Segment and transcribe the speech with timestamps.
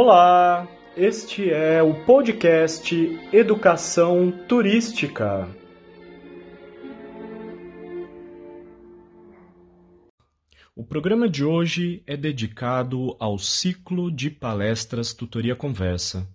[0.00, 2.94] Olá, este é o podcast
[3.32, 5.48] Educação Turística.
[10.76, 16.28] O programa de hoje é dedicado ao ciclo de palestras Tutoria Conversa.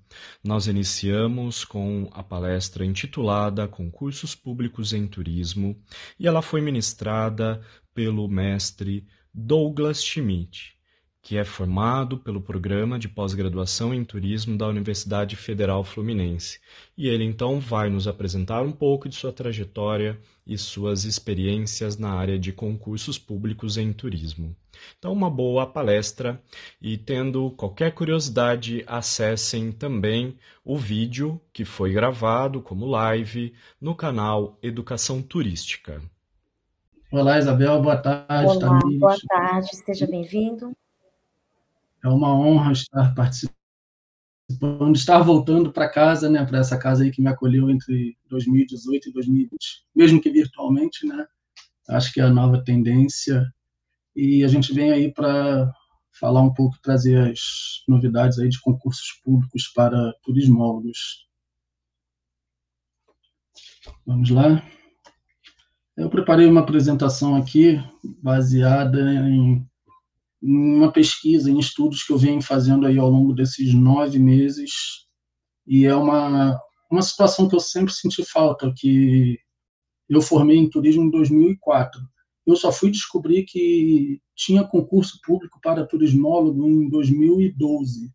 [0.44, 5.82] Nós iniciamos com a palestra intitulada Concursos Públicos em Turismo
[6.20, 7.62] e ela foi ministrada
[7.96, 10.83] pelo mestre Douglas Schmidt
[11.24, 16.60] que é formado pelo Programa de Pós-Graduação em Turismo da Universidade Federal Fluminense.
[16.98, 22.12] E ele então vai nos apresentar um pouco de sua trajetória e suas experiências na
[22.12, 24.54] área de concursos públicos em turismo.
[25.00, 26.42] Então, uma boa palestra
[26.82, 34.58] e tendo qualquer curiosidade, acessem também o vídeo que foi gravado como live no canal
[34.62, 36.02] Educação Turística.
[37.10, 38.58] Olá, Isabel, boa tarde.
[38.58, 40.76] Olá, boa tarde, seja bem-vindo.
[42.04, 43.56] É uma honra estar participando,
[44.94, 49.14] estar voltando para casa, né, para essa casa aí que me acolheu entre 2018 e
[49.14, 51.26] 2020, mesmo que virtualmente, né?
[51.90, 53.48] Acho que é a nova tendência
[54.16, 55.72] e a gente vem aí para
[56.20, 61.28] falar um pouco, trazer as novidades aí de concursos públicos para turismólogos.
[64.06, 64.64] Vamos lá.
[65.96, 67.82] Eu preparei uma apresentação aqui
[68.22, 69.68] baseada em
[70.46, 74.72] uma pesquisa, em estudos que eu venho fazendo aí ao longo desses nove meses,
[75.66, 76.60] e é uma,
[76.92, 79.40] uma situação que eu sempre senti falta, que
[80.10, 82.02] eu formei em turismo em 2004.
[82.46, 88.12] Eu só fui descobrir que tinha concurso público para turismólogo em 2012,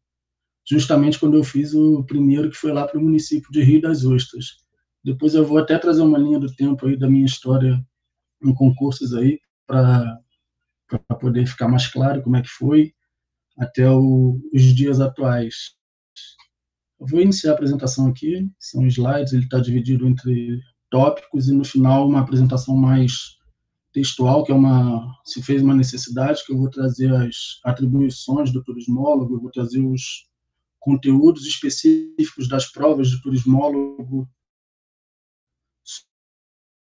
[0.69, 4.05] justamente quando eu fiz o primeiro, que foi lá para o município de Rio das
[4.05, 4.59] Ostras.
[5.03, 7.83] Depois eu vou até trazer uma linha do tempo aí da minha história
[8.45, 10.21] em concursos aí, para
[10.89, 12.93] para poder ficar mais claro como é que foi
[13.59, 15.77] até o, os dias atuais.
[17.01, 20.61] Eu vou iniciar a apresentação aqui, são slides, ele está dividido entre
[20.91, 23.39] tópicos e no final uma apresentação mais
[23.93, 28.63] textual, que é uma se fez uma necessidade que eu vou trazer as atribuições do
[28.63, 30.29] turismólogo, eu vou trazer os
[30.79, 34.29] conteúdos específicos das provas de turismólogo.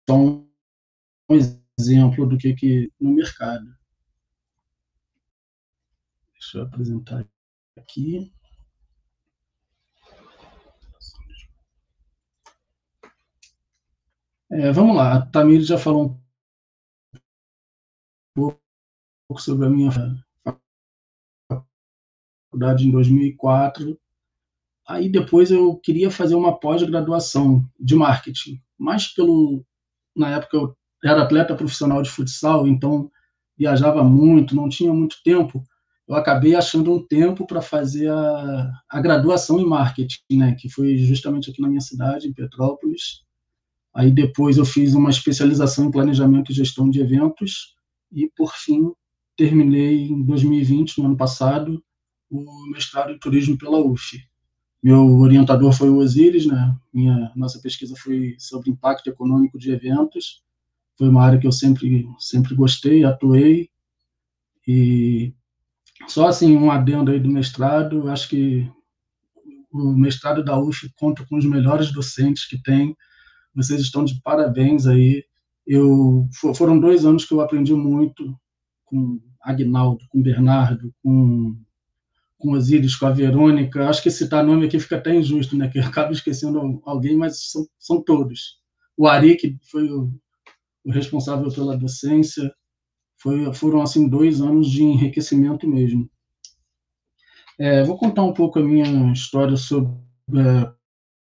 [0.10, 0.48] São
[1.30, 1.36] um
[1.80, 3.66] exemplo do que que no mercado.
[6.48, 7.28] Deixa eu apresentar
[7.78, 8.32] aqui.
[14.50, 16.18] É, vamos lá, a Tamir já falou
[18.38, 18.56] um
[19.28, 19.92] pouco sobre a minha
[22.50, 24.00] faculdade em 2004.
[24.88, 29.66] Aí depois eu queria fazer uma pós-graduação de marketing, mas pelo
[30.16, 33.12] na época eu era atleta profissional de futsal, então
[33.58, 35.62] viajava muito, não tinha muito tempo
[36.08, 40.98] eu acabei achando um tempo para fazer a, a, graduação em marketing, né, que foi
[40.98, 43.24] justamente aqui na minha cidade, em Petrópolis.
[43.94, 47.76] Aí depois eu fiz uma especialização em planejamento e gestão de eventos
[48.12, 48.92] e, por fim,
[49.36, 51.84] terminei em 2020, no ano passado,
[52.30, 54.18] o mestrado em turismo pela UF.
[54.82, 56.76] Meu orientador foi o Osiris, né?
[56.94, 60.44] Minha nossa pesquisa foi sobre impacto econômico de eventos.
[60.98, 63.70] Foi uma área que eu sempre sempre gostei, atuei
[64.68, 65.34] e
[66.08, 68.70] só assim, um adendo aí do mestrado, acho que
[69.72, 72.96] o mestrado da UF conta com os melhores docentes que tem.
[73.56, 75.24] Vocês estão de parabéns aí.
[75.66, 78.36] Eu foram dois anos que eu aprendi muito
[78.86, 81.56] com Agnaldo, com Bernardo, com
[82.38, 83.90] com Osíris, com a Verônica.
[83.90, 85.68] Acho que citar nome aqui fica até injusto, né?
[85.68, 88.60] Que eu acabo esquecendo alguém, mas são, são todos.
[88.96, 90.12] O Ari, que foi o,
[90.86, 92.54] o responsável pela docência,
[93.18, 96.10] foi, foram assim dois anos de enriquecimento mesmo.
[97.60, 99.92] É, vou contar um pouco a minha história sobre
[100.36, 100.72] é,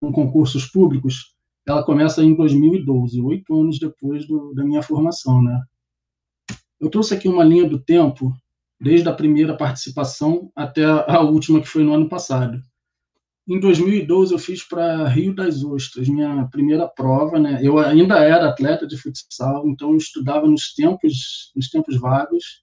[0.00, 1.36] com concursos públicos.
[1.66, 5.60] Ela começa em 2012, oito anos depois do, da minha formação, né?
[6.80, 8.32] Eu trouxe aqui uma linha do tempo,
[8.80, 12.60] desde a primeira participação até a última, que foi no ano passado.
[13.48, 17.58] Em 2012 eu fiz para Rio das Ostras, minha primeira prova, né?
[17.62, 22.62] Eu ainda era atleta de futsal, então eu estudava nos tempos, nos tempos vagos.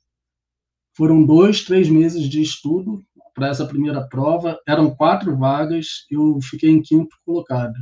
[0.95, 3.03] Foram dois, três meses de estudo
[3.33, 4.59] para essa primeira prova.
[4.67, 7.73] Eram quatro vagas, eu fiquei em quinto colocado.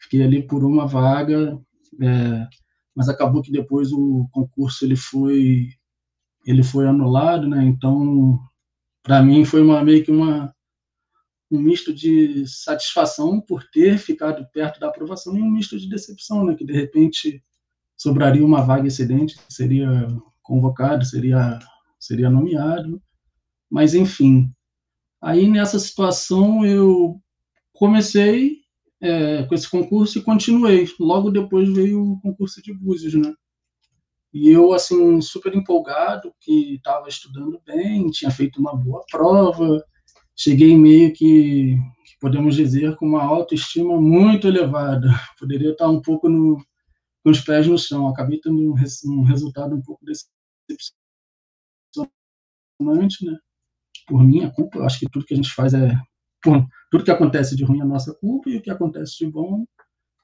[0.00, 1.60] Fiquei ali por uma vaga,
[2.00, 2.46] é,
[2.94, 5.70] mas acabou que depois o concurso ele foi
[6.46, 7.64] ele foi anulado, né?
[7.64, 8.38] Então,
[9.02, 10.54] para mim foi uma meio que uma
[11.50, 16.44] um misto de satisfação por ter ficado perto da aprovação e um misto de decepção,
[16.44, 17.42] né, que de repente
[17.96, 19.88] sobraria uma vaga excedente, seria
[20.42, 21.58] convocado, seria
[21.98, 23.02] seria nomeado,
[23.68, 24.52] mas enfim,
[25.20, 27.20] Aí, nessa situação, eu
[27.72, 28.58] comecei
[29.00, 30.88] é, com esse concurso e continuei.
[30.98, 33.34] Logo depois veio o concurso de Búzios, né?
[34.32, 39.84] E eu, assim, super empolgado, que estava estudando bem, tinha feito uma boa prova,
[40.38, 41.76] cheguei meio que,
[42.20, 45.08] podemos dizer, com uma autoestima muito elevada.
[45.38, 46.56] Poderia estar um pouco no,
[47.24, 48.08] com os pés no chão.
[48.08, 48.74] Acabei tendo um,
[49.06, 50.94] um resultado um pouco decepcionante,
[53.24, 53.36] né?
[54.06, 55.94] Por minha culpa, acho que tudo que a gente faz é
[56.42, 59.64] por, tudo que acontece de ruim é nossa culpa e o que acontece de bom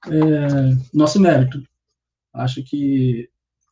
[0.07, 1.63] é nosso mérito.
[2.33, 3.29] Acho que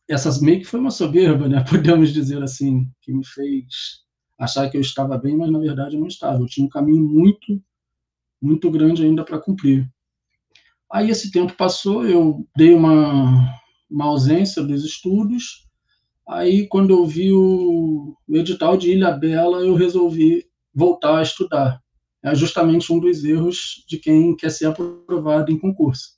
[0.07, 1.63] essas meio que foi uma soberba, né?
[1.67, 4.03] Podemos dizer assim, que me fez
[4.37, 6.41] achar que eu estava bem, mas na verdade eu não estava.
[6.41, 7.61] Eu tinha um caminho muito,
[8.41, 9.89] muito grande ainda para cumprir.
[10.91, 13.57] Aí esse tempo passou, eu dei uma,
[13.89, 15.67] uma ausência dos estudos.
[16.27, 21.83] Aí quando eu vi o, edital de Ilha Bela, eu resolvi voltar a estudar
[22.23, 26.17] é justamente um dos erros de quem quer ser aprovado em concurso.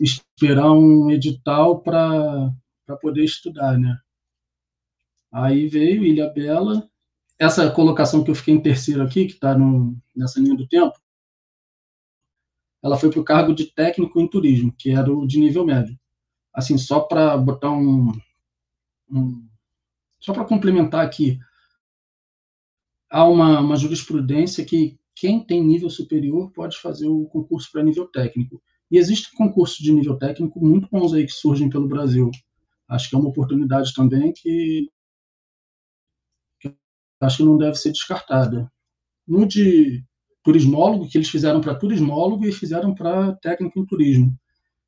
[0.00, 2.52] Esperar um edital para
[3.00, 3.98] poder estudar, né?
[5.32, 6.88] Aí veio Ilha Bela.
[7.38, 9.56] Essa colocação que eu fiquei em terceiro aqui, que está
[10.14, 10.98] nessa linha do tempo,
[12.82, 15.98] ela foi para o cargo de técnico em turismo, que era o de nível médio.
[16.54, 18.12] Assim, só para botar um,
[19.10, 19.46] um
[20.20, 21.38] só para complementar aqui,
[23.10, 28.06] há uma, uma jurisprudência que quem tem nível superior pode fazer o concurso para nível
[28.06, 28.62] técnico.
[28.90, 32.30] E existem concursos de nível técnico muito bons aí que surgem pelo Brasil.
[32.88, 34.88] Acho que é uma oportunidade também que,
[37.20, 38.70] acho que não deve ser descartada.
[39.26, 40.04] No de
[40.42, 44.38] turismólogo, que eles fizeram para turismólogo e fizeram para técnico em turismo.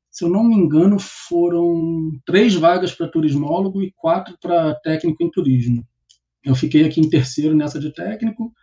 [0.09, 5.29] Se eu não me engano, foram três vagas para turismólogo e quatro para técnico em
[5.29, 5.85] turismo.
[6.43, 8.53] Eu fiquei aqui em terceiro nessa de técnico,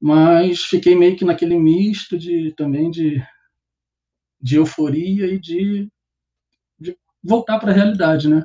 [0.00, 3.22] mas fiquei meio que naquele misto de também de,
[4.40, 5.88] de euforia e de,
[6.78, 8.44] de voltar para a realidade, né?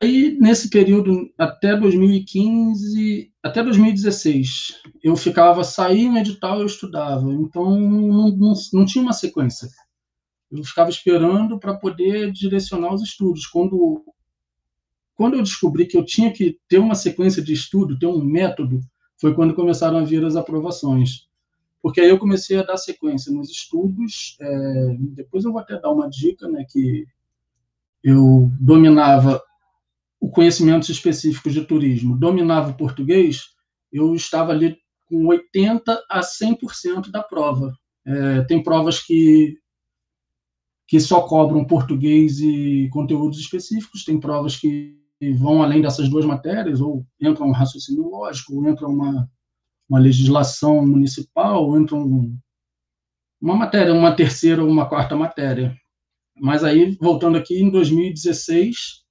[0.00, 7.32] Aí, nesse período, até 2015, até 2016, eu ficava, saía um edital, eu estudava.
[7.32, 9.68] Então, não, não, não tinha uma sequência.
[10.52, 13.44] Eu ficava esperando para poder direcionar os estudos.
[13.46, 14.04] Quando,
[15.16, 18.80] quando eu descobri que eu tinha que ter uma sequência de estudo, ter um método,
[19.20, 21.26] foi quando começaram a vir as aprovações.
[21.82, 25.90] Porque aí eu comecei a dar sequência nos estudos, é, depois eu vou até dar
[25.90, 27.04] uma dica, né, que
[28.02, 29.42] eu dominava
[30.20, 33.46] o conhecimentos específicos de turismo, dominava o português,
[33.92, 34.76] eu estava ali
[35.06, 37.72] com 80 a 100% da prova.
[38.06, 39.56] É, tem provas que
[40.88, 44.96] que só cobram português e conteúdos específicos, tem provas que
[45.38, 49.28] vão além dessas duas matérias, ou entra um raciocínio lógico, ou entra uma,
[49.86, 52.34] uma legislação municipal, ou entra um,
[53.38, 55.76] uma matéria, uma terceira ou uma quarta matéria.
[56.40, 59.04] Mas aí, voltando aqui, em 2016,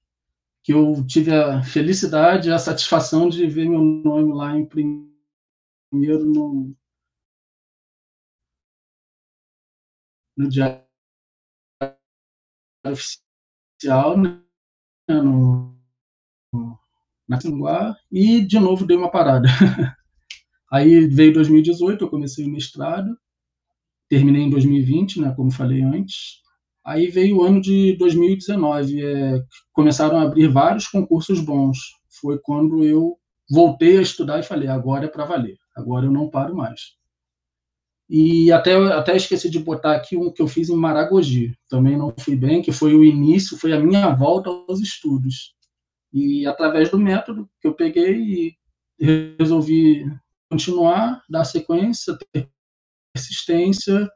[0.67, 6.75] que eu tive a felicidade, a satisfação de ver meu nome lá em primeiro no,
[10.35, 10.83] no diário
[12.85, 14.41] oficial, né,
[15.09, 15.77] no,
[17.27, 19.47] na Singular e de novo dei uma parada.
[20.71, 23.17] Aí veio 2018, eu comecei o mestrado,
[24.09, 26.41] terminei em 2020, né, como falei antes.
[26.87, 31.77] Aí veio o ano de 2019, é, começaram a abrir vários concursos bons.
[32.21, 33.17] Foi quando eu
[33.51, 36.95] voltei a estudar e falei, agora é para valer, agora eu não paro mais.
[38.09, 42.13] E até, até esqueci de botar aqui um que eu fiz em Maragogi, também não
[42.17, 45.53] fui bem, que foi o início, foi a minha volta aos estudos.
[46.13, 48.55] E através do método que eu peguei
[48.97, 50.05] e resolvi
[50.49, 52.49] continuar, dar sequência, ter
[53.13, 54.09] persistência.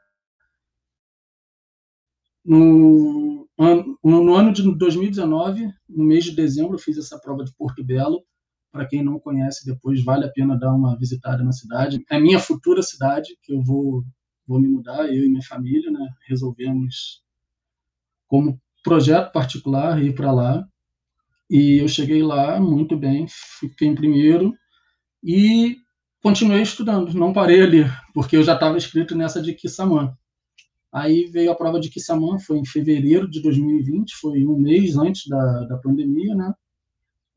[2.44, 7.54] No ano, no ano de 2019, no mês de dezembro, eu fiz essa prova de
[7.56, 8.24] Porto Belo.
[8.72, 12.04] Para quem não conhece, depois vale a pena dar uma visitada na cidade.
[12.10, 14.04] É a minha futura cidade, que eu vou,
[14.48, 16.08] vou me mudar, eu e minha família, né?
[16.28, 17.22] Resolvemos,
[18.28, 20.66] como projeto particular, ir para lá.
[21.50, 23.26] E eu cheguei lá muito bem,
[23.60, 24.54] fiquei em primeiro
[25.22, 25.76] e
[26.22, 27.84] continuei estudando, não parei ali,
[28.14, 30.16] porque eu já estava inscrito nessa de Kissamã.
[30.92, 35.28] Aí veio a prova de Kissamã, foi em fevereiro de 2020, foi um mês antes
[35.28, 36.54] da, da pandemia, né?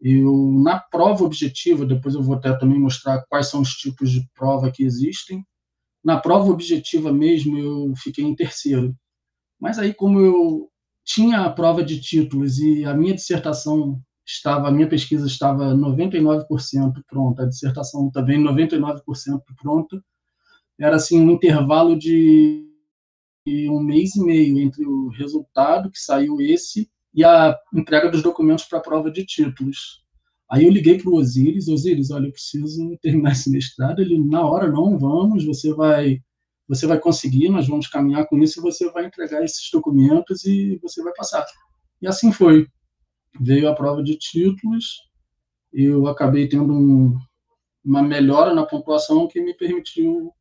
[0.00, 4.28] Eu, na prova objetiva, depois eu vou até também mostrar quais são os tipos de
[4.34, 5.44] prova que existem.
[6.04, 8.94] Na prova objetiva mesmo, eu fiquei em terceiro.
[9.58, 10.68] Mas aí, como eu
[11.04, 16.46] tinha a prova de títulos e a minha dissertação estava a minha pesquisa estava 99%
[17.08, 19.00] pronta, a dissertação também 99%
[19.60, 20.02] pronta.
[20.78, 22.66] Era assim um intervalo de
[23.46, 28.64] um mês e meio entre o resultado que saiu esse e a entrega dos documentos
[28.64, 30.02] para a prova de títulos.
[30.50, 34.00] Aí eu liguei para o Osiris, Osiris, olha, eu preciso terminar esse mestrado.
[34.00, 36.20] Ele, na hora, não, vamos, você vai,
[36.68, 40.78] você vai conseguir, nós vamos caminhar com isso e você vai entregar esses documentos e
[40.82, 41.44] você vai passar.
[42.00, 42.66] E assim foi.
[43.40, 45.00] Veio a prova de títulos,
[45.72, 47.18] eu acabei tendo um,
[47.84, 50.32] uma melhora na pontuação que me permitiu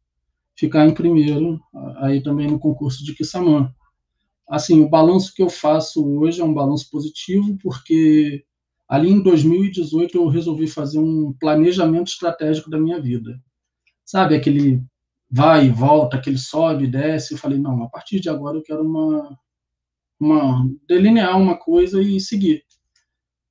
[0.56, 1.60] ficar em primeiro,
[1.98, 3.74] aí também no concurso de Kissamã.
[4.48, 8.44] Assim, o balanço que eu faço hoje é um balanço positivo, porque
[8.88, 13.42] ali em 2018 eu resolvi fazer um planejamento estratégico da minha vida.
[14.06, 14.84] Sabe, aquele
[15.30, 17.34] vai e volta, aquele sobe e desce.
[17.34, 19.38] Eu falei, não, a partir de agora eu quero uma,
[20.20, 22.64] uma delinear uma coisa e seguir.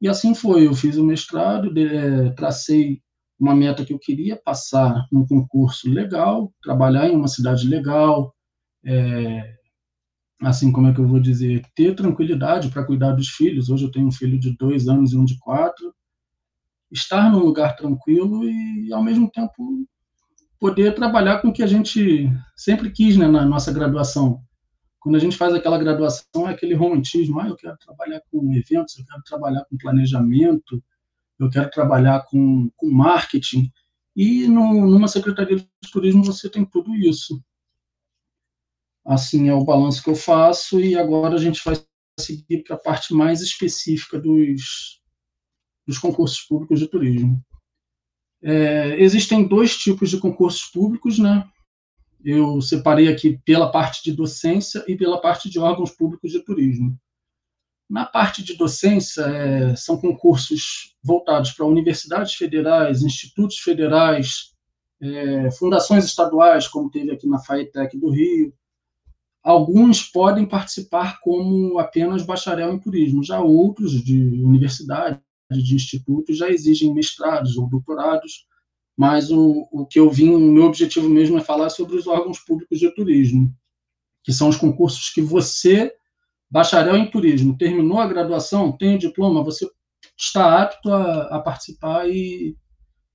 [0.00, 3.02] E assim foi, eu fiz o mestrado, é, tracei
[3.42, 8.32] uma meta que eu queria passar num concurso legal, trabalhar em uma cidade legal,
[8.84, 9.56] é,
[10.40, 13.68] assim como é que eu vou dizer, ter tranquilidade para cuidar dos filhos.
[13.68, 15.92] Hoje eu tenho um filho de dois anos e um de quatro.
[16.88, 19.88] Estar num lugar tranquilo e, ao mesmo tempo,
[20.60, 24.40] poder trabalhar com o que a gente sempre quis né, na nossa graduação.
[25.00, 27.40] Quando a gente faz aquela graduação, é aquele romantismo.
[27.40, 30.80] Ah, eu quero trabalhar com eventos, eu quero trabalhar com planejamento,
[31.44, 33.70] eu quero trabalhar com, com marketing.
[34.14, 37.42] E no, numa secretaria de turismo você tem tudo isso.
[39.04, 41.74] Assim é o balanço que eu faço e agora a gente vai
[42.20, 45.00] seguir para a parte mais específica dos,
[45.86, 47.42] dos concursos públicos de turismo.
[48.42, 51.48] É, existem dois tipos de concursos públicos, né?
[52.24, 56.96] Eu separei aqui pela parte de docência e pela parte de órgãos públicos de turismo.
[57.92, 64.54] Na parte de docência, é, são concursos voltados para universidades federais, institutos federais,
[64.98, 68.50] é, fundações estaduais, como teve aqui na FAETEC do Rio.
[69.42, 75.20] Alguns podem participar como apenas bacharel em turismo, já outros de universidade,
[75.50, 78.46] de institutos, já exigem mestrados ou doutorados,
[78.96, 82.38] mas o, o que eu vim, o meu objetivo mesmo é falar sobre os órgãos
[82.38, 83.54] públicos de turismo,
[84.24, 85.94] que são os concursos que você
[86.52, 89.66] bacharel em turismo, terminou a graduação, tem o diploma, você
[90.18, 92.54] está apto a, a participar e,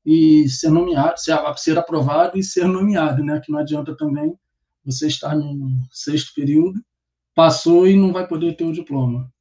[0.03, 3.39] e ser nomeado, ser, ser aprovado e ser nomeado, né?
[3.39, 4.35] Que não adianta também
[4.83, 6.81] você estar no sexto período,
[7.35, 9.31] passou e não vai poder ter o diploma.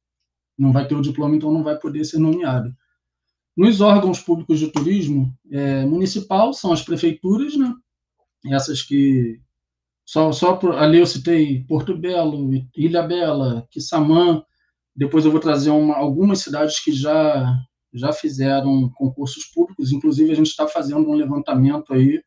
[0.55, 2.71] Não vai ter o diploma, então não vai poder ser nomeado.
[3.55, 7.73] Nos órgãos públicos de turismo é, municipal, são as prefeituras, né?
[8.45, 9.41] Essas que
[10.07, 14.41] só, só por, ali eu citei Porto Belo, Ilha Bela, Quissamã.
[14.95, 17.53] Depois eu vou trazer uma, algumas cidades que já,
[17.93, 19.91] já fizeram concursos públicos.
[19.91, 22.21] Inclusive, a gente está fazendo um levantamento aí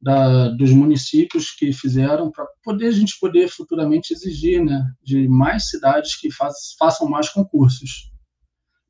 [0.00, 5.68] da, dos municípios que fizeram para poder a gente poder futuramente exigir né, de mais
[5.68, 8.10] cidades que faz, façam mais concursos.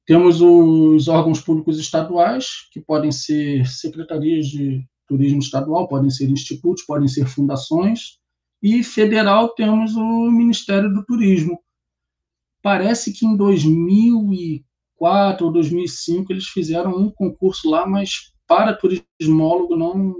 [0.06, 6.84] Temos os órgãos públicos estaduais, que podem ser secretarias de turismo estadual, podem ser institutos,
[6.84, 8.18] podem ser fundações,
[8.62, 11.58] e federal temos o Ministério do Turismo.
[12.62, 20.14] Parece que em 2004 ou 2005 eles fizeram um concurso lá, mas para turismólogo não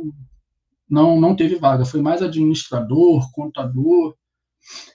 [0.91, 4.15] não não teve vaga, foi mais administrador, contador.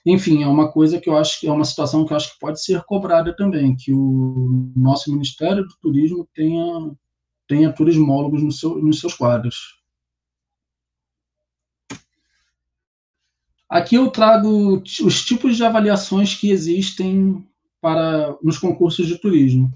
[0.06, 2.38] Enfim, é uma coisa que eu acho que é uma situação que eu acho que
[2.38, 6.92] pode ser cobrada também, que o nosso Ministério do Turismo tenha
[7.48, 9.77] tenha turismólogos no seu, nos seus quadros.
[13.68, 17.46] Aqui eu trago os tipos de avaliações que existem
[17.80, 19.72] para nos concursos de turismo.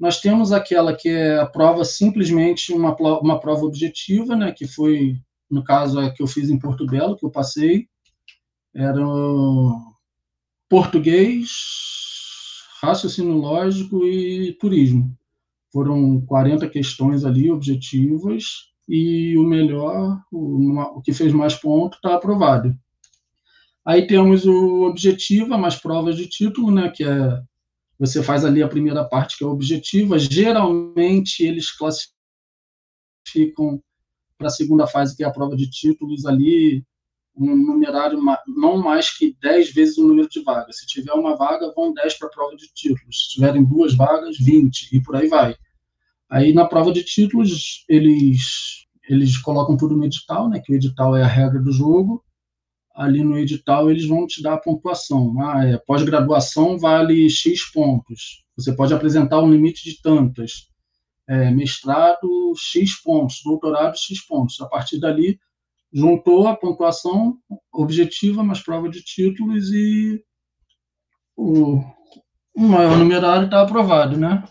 [0.00, 5.20] Nós temos aquela que é a prova simplesmente uma, uma prova objetiva, né, que foi,
[5.50, 7.86] no caso, a que eu fiz em Porto Belo, que eu passei.
[8.74, 9.00] Era
[10.68, 11.50] português,
[12.82, 15.16] raciocínio lógico e turismo.
[15.72, 22.14] Foram 40 questões ali objetivas e o melhor, o, o que fez mais ponto, está
[22.14, 22.76] aprovado.
[23.84, 27.42] Aí temos o objetivo, mais provas de título, né, que é
[27.98, 30.18] você faz ali a primeira parte que é objetiva.
[30.18, 32.12] Geralmente eles classificam
[34.36, 36.84] para a segunda fase, que é a prova de títulos, ali
[37.36, 40.78] um numerário não mais que 10 vezes o número de vagas.
[40.78, 43.24] Se tiver uma vaga, vão 10 para a prova de títulos.
[43.24, 45.56] Se tiverem duas vagas, 20, e por aí vai.
[46.30, 51.16] Aí na prova de títulos, eles, eles colocam tudo no edital, né, que o edital
[51.16, 52.23] é a regra do jogo,
[52.94, 55.34] ali no edital eles vão te dar a pontuação.
[55.40, 58.44] Ah, é, pós-graduação vale X pontos.
[58.56, 60.68] Você pode apresentar um limite de tantas.
[61.28, 63.40] É, mestrado, X pontos.
[63.44, 64.60] Doutorado, X pontos.
[64.60, 65.38] A partir dali,
[65.92, 67.38] juntou a pontuação
[67.72, 70.22] objetiva mais prova de títulos e
[71.36, 71.80] o,
[72.56, 74.44] maior numerário está aprovado, né?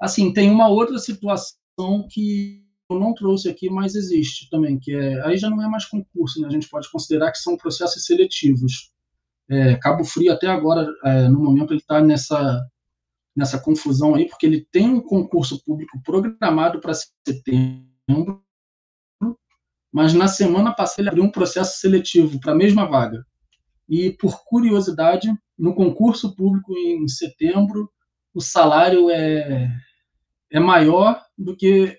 [0.00, 2.61] Assim, tem uma outra situação que
[2.98, 6.48] não trouxe aqui, mas existe também, que é, aí já não é mais concurso, né?
[6.48, 8.92] a gente pode considerar que são processos seletivos.
[9.48, 12.64] É, Cabo Frio até agora, é, no momento, ele está nessa,
[13.34, 18.42] nessa confusão aí, porque ele tem um concurso público programado para setembro,
[19.92, 23.24] mas na semana passada ele abriu um processo seletivo para a mesma vaga.
[23.88, 27.90] E, por curiosidade, no concurso público em setembro,
[28.34, 29.70] o salário é,
[30.50, 31.98] é maior do que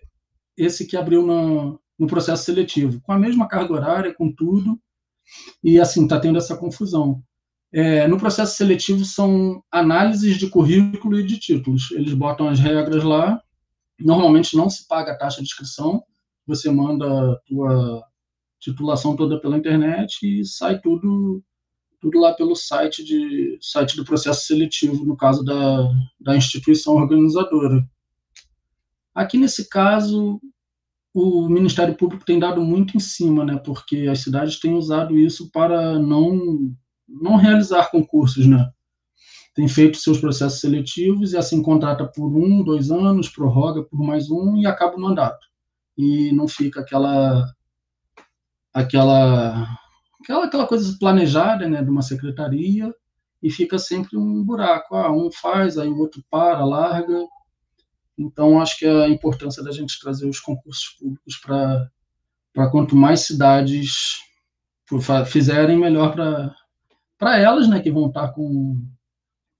[0.57, 4.79] esse que abriu no, no processo seletivo, com a mesma carga horária, com tudo,
[5.63, 7.21] e assim, está tendo essa confusão.
[7.71, 11.89] É, no processo seletivo são análises de currículo e de títulos.
[11.91, 13.41] Eles botam as regras lá.
[13.99, 16.03] Normalmente não se paga a taxa de inscrição.
[16.45, 18.03] Você manda a tua
[18.59, 21.43] titulação toda pela internet e sai tudo
[21.99, 27.81] tudo lá pelo site de site do processo seletivo, no caso da, da instituição organizadora.
[29.13, 30.39] Aqui nesse caso,
[31.13, 33.57] o Ministério Público tem dado muito em cima, né?
[33.63, 36.73] Porque as cidades têm usado isso para não
[37.07, 38.71] não realizar concursos, né?
[39.53, 44.31] Tem feito seus processos seletivos e assim contrata por um, dois anos, prorroga por mais
[44.31, 45.45] um e acaba o mandato.
[45.95, 47.45] E não fica aquela
[48.73, 49.67] aquela
[50.21, 52.93] aquela, aquela coisa planejada, né, de uma secretaria
[53.43, 54.95] e fica sempre um buraco.
[54.95, 57.27] Ah, um faz, aí o outro para, larga
[58.17, 64.19] então, acho que a importância da gente trazer os concursos públicos para quanto mais cidades
[65.25, 66.13] fizerem, melhor
[67.17, 68.85] para elas, né, que vão estar com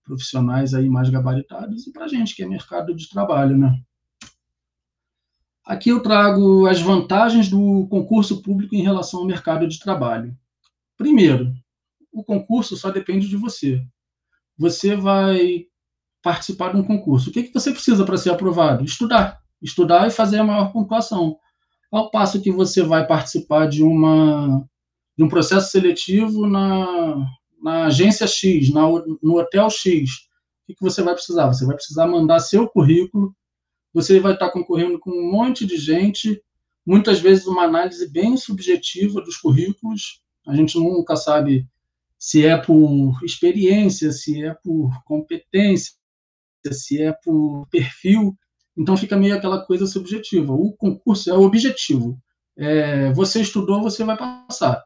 [0.04, 3.58] profissionais aí mais gabaritados, e para a gente, que é mercado de trabalho.
[3.58, 3.82] Né.
[5.66, 10.38] Aqui eu trago as vantagens do concurso público em relação ao mercado de trabalho.
[10.96, 11.54] Primeiro,
[12.12, 13.82] o concurso só depende de você.
[14.56, 15.66] Você vai
[16.24, 17.30] participar de um concurso.
[17.30, 18.86] O que, que você precisa para ser aprovado?
[18.86, 19.40] Estudar.
[19.62, 21.38] Estudar e fazer a maior pontuação.
[21.92, 24.66] Ao passo que você vai participar de, uma,
[25.18, 27.28] de um processo seletivo na,
[27.62, 28.82] na agência X, na,
[29.22, 30.10] no hotel X,
[30.64, 31.48] o que, que você vai precisar?
[31.48, 33.36] Você vai precisar mandar seu currículo,
[33.94, 36.42] você vai estar concorrendo com um monte de gente,
[36.86, 41.68] muitas vezes uma análise bem subjetiva dos currículos, a gente nunca sabe
[42.18, 45.94] se é por experiência, se é por competência,
[46.72, 48.36] se é por perfil,
[48.78, 50.54] então fica meio aquela coisa subjetiva.
[50.54, 52.18] O concurso é o objetivo.
[52.58, 54.84] É, você estudou, você vai passar.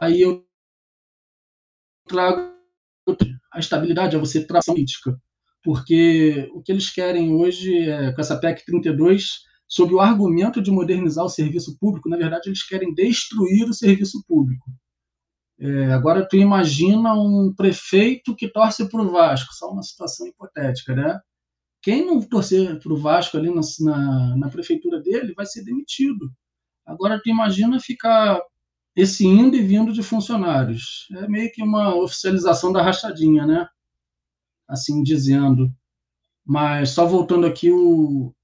[0.00, 0.44] Aí eu
[2.06, 2.52] trago
[3.52, 5.16] a estabilidade, é você tração política.
[5.62, 10.70] Porque o que eles querem hoje, é, com essa PEC 32, sob o argumento de
[10.70, 14.70] modernizar o serviço público, na verdade, eles querem destruir o serviço público.
[15.58, 20.94] É, agora, tu imagina um prefeito que torce para o Vasco, só uma situação hipotética,
[20.94, 21.18] né?
[21.80, 26.30] Quem não torcer para o Vasco ali na, na, na, prefeitura dele vai ser demitido.
[26.84, 28.42] Agora, tu imagina ficar
[28.94, 31.08] esse indo e vindo de funcionários.
[31.16, 33.66] É meio que uma oficialização da rachadinha, né?
[34.68, 35.72] Assim dizendo.
[36.44, 38.34] Mas só voltando aqui, o,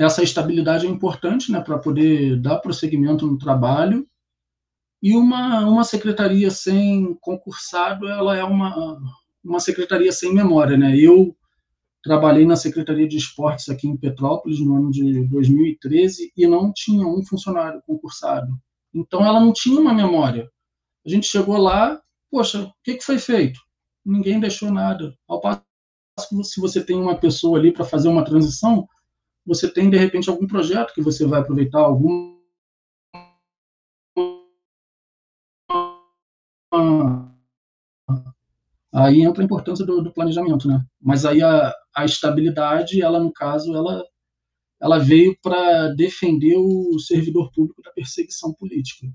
[0.00, 4.08] essa estabilidade é importante né, para poder dar prosseguimento no trabalho.
[5.02, 8.98] E uma, uma secretaria sem concursado, ela é uma,
[9.44, 10.76] uma secretaria sem memória.
[10.78, 10.96] Né?
[10.96, 11.36] Eu
[12.02, 17.06] trabalhei na Secretaria de Esportes aqui em Petrópolis no ano de 2013 e não tinha
[17.06, 18.58] um funcionário concursado.
[18.94, 20.50] Então, ela não tinha uma memória.
[21.04, 23.60] A gente chegou lá, poxa, o que, que foi feito?
[24.02, 25.14] Ninguém deixou nada.
[25.28, 25.62] Ao passo
[26.30, 28.88] que se você tem uma pessoa ali para fazer uma transição,
[29.44, 32.38] você tem, de repente, algum projeto que você vai aproveitar, algum.
[38.92, 40.84] Aí entra a importância do, do planejamento, né?
[41.00, 44.04] Mas aí a, a estabilidade, ela, no caso, ela,
[44.80, 49.06] ela veio para defender o servidor público da perseguição política.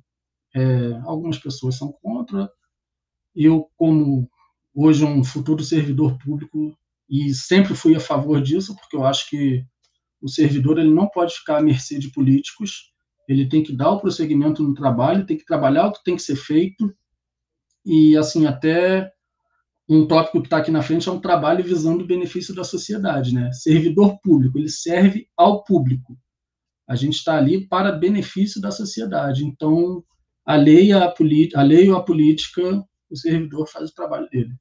[0.56, 2.50] É, algumas pessoas são contra.
[3.36, 4.30] Eu, como
[4.74, 6.78] hoje um futuro servidor público,
[7.10, 9.66] e sempre fui a favor disso, porque eu acho que
[10.26, 12.92] o servidor ele não pode ficar à mercê de políticos,
[13.30, 16.22] ele tem que dar o prosseguimento no trabalho, tem que trabalhar o que tem que
[16.24, 16.92] ser feito,
[17.86, 19.12] e assim, até
[19.88, 23.36] um tópico que está aqui na frente é um trabalho visando o benefício da sociedade,
[23.36, 23.52] né?
[23.54, 26.18] Servidor público, ele serve ao público.
[26.90, 29.46] A gente está ali para benefício da sociedade.
[29.46, 30.04] Então,
[30.44, 31.14] a lei, a,
[31.56, 34.56] a lei ou a política, o servidor faz o trabalho dele.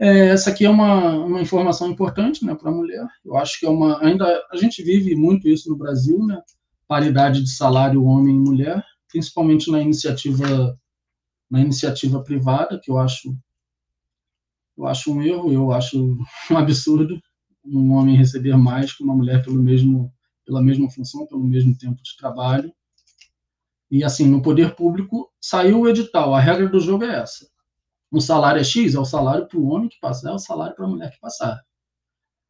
[0.00, 3.06] É, essa aqui é uma, uma informação importante né, para a mulher.
[3.24, 4.04] Eu acho que é uma.
[4.04, 6.40] Ainda a gente vive muito isso no Brasil, né?
[6.88, 10.78] Paridade de salário homem e mulher, principalmente na iniciativa
[11.50, 13.36] na iniciativa privada, que eu acho
[14.76, 16.18] eu acho um erro, eu acho
[16.50, 17.20] um absurdo
[17.64, 20.12] um homem receber mais que uma mulher pelo mesmo
[20.44, 22.70] pela mesma função, pelo mesmo tempo de trabalho.
[23.90, 27.48] E assim, no poder público saiu o edital, a regra do jogo é essa.
[28.14, 30.74] Um salário é X, é o salário para o homem que passar, é o salário
[30.76, 31.60] para a mulher que passar.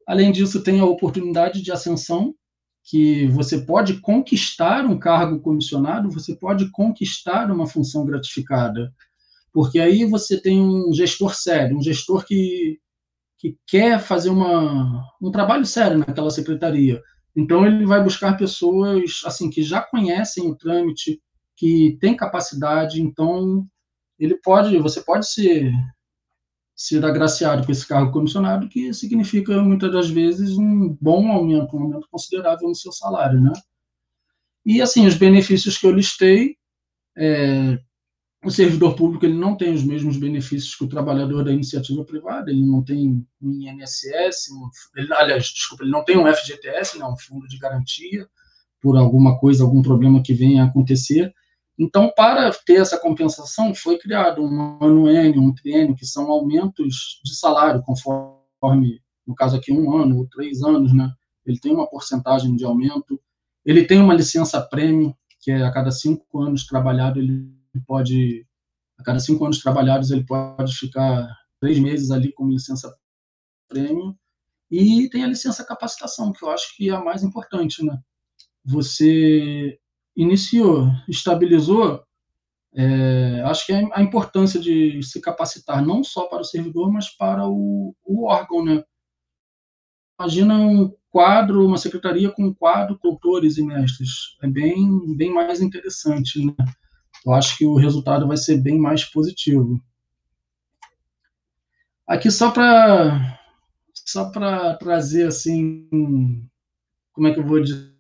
[0.07, 2.35] Além disso, tem a oportunidade de ascensão,
[2.83, 8.92] que você pode conquistar um cargo comissionado, você pode conquistar uma função gratificada
[9.55, 12.81] porque aí você tem um gestor sério, um gestor que,
[13.38, 17.00] que quer fazer uma, um trabalho sério naquela secretaria.
[17.37, 21.22] Então ele vai buscar pessoas assim que já conhecem o trâmite,
[21.57, 23.00] que têm capacidade.
[23.00, 23.64] Então
[24.18, 25.72] ele pode, você pode ser
[26.77, 31.83] ser agraciado com esse cargo comissionado, que significa muitas das vezes um bom aumento, um
[31.83, 33.53] aumento considerável no seu salário, né?
[34.66, 36.57] E assim os benefícios que eu listei,
[37.16, 37.79] é,
[38.44, 42.50] o servidor público ele não tem os mesmos benefícios que o trabalhador da iniciativa privada,
[42.50, 47.07] ele não tem um INSS, um, ele, aliás, desculpa, ele não tem um FGTS, né,
[47.07, 48.29] um fundo de garantia
[48.83, 51.33] por alguma coisa, algum problema que venha a acontecer.
[51.78, 57.34] Então, para ter essa compensação, foi criado um anuênio, um triênio, que são aumentos de
[57.34, 61.10] salário, conforme, no caso aqui, um ano ou três anos, né?
[61.44, 63.20] Ele tem uma porcentagem de aumento.
[63.64, 67.50] Ele tem uma licença prêmio, que é a cada cinco anos trabalhado, ele
[67.87, 68.46] pode,
[68.98, 71.28] a cada cinco anos trabalhados, ele pode ficar
[71.60, 72.94] três meses ali com licença
[73.68, 74.16] prêmio.
[74.70, 77.98] E tem a licença capacitação, que eu acho que é a mais importante, né?
[78.64, 79.78] Você
[80.16, 82.03] iniciou, estabilizou,
[82.74, 87.09] é, acho que é a importância de se capacitar não só para o servidor, mas
[87.09, 88.83] para o, o órgão, né?
[90.18, 94.37] Imagina um quadro, uma secretaria com um quadro doutores e mestres.
[94.42, 96.55] É bem, bem mais interessante, né?
[97.24, 99.81] eu acho que o resultado vai ser bem mais positivo.
[102.07, 103.38] Aqui só para
[103.94, 105.88] só para trazer assim,
[107.12, 107.94] como é que eu vou dizer?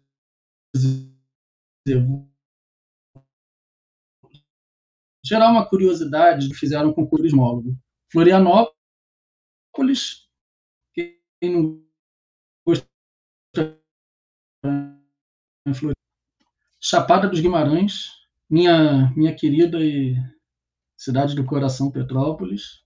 [5.24, 7.78] Gerar uma curiosidade fizeram com o turismólogo.
[8.10, 8.74] Florianópolis,
[10.94, 11.84] quem não
[12.66, 12.88] gosta?
[16.80, 18.10] Chapada dos Guimarães,
[18.48, 20.14] minha, minha querida e
[20.96, 22.84] cidade do coração Petrópolis,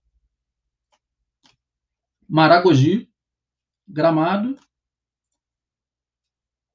[2.29, 3.13] Maragogi,
[3.87, 4.59] Gramado,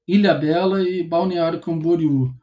[0.06, 2.34] Ilha Bela e Balneário Camboriú.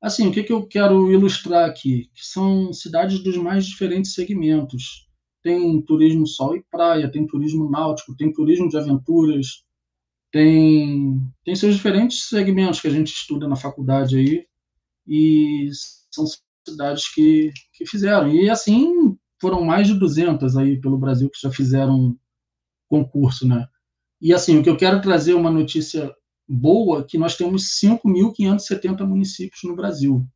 [0.00, 2.10] Assim, o que, que eu quero ilustrar aqui?
[2.14, 5.06] Que são cidades dos mais diferentes segmentos.
[5.42, 9.64] Tem turismo sol e praia, tem turismo náutico, tem turismo de aventuras,
[10.30, 14.46] tem, tem seus diferentes segmentos que a gente estuda na faculdade aí
[15.06, 15.68] e
[16.10, 16.24] são
[16.66, 18.28] cidades que, que fizeram.
[18.30, 22.16] E assim, foram mais de 200 aí pelo Brasil que já fizeram
[22.88, 23.66] concurso, né?
[24.20, 26.14] E assim, o que eu quero trazer é uma notícia
[26.52, 30.26] boa, que nós temos 5.570 municípios no Brasil.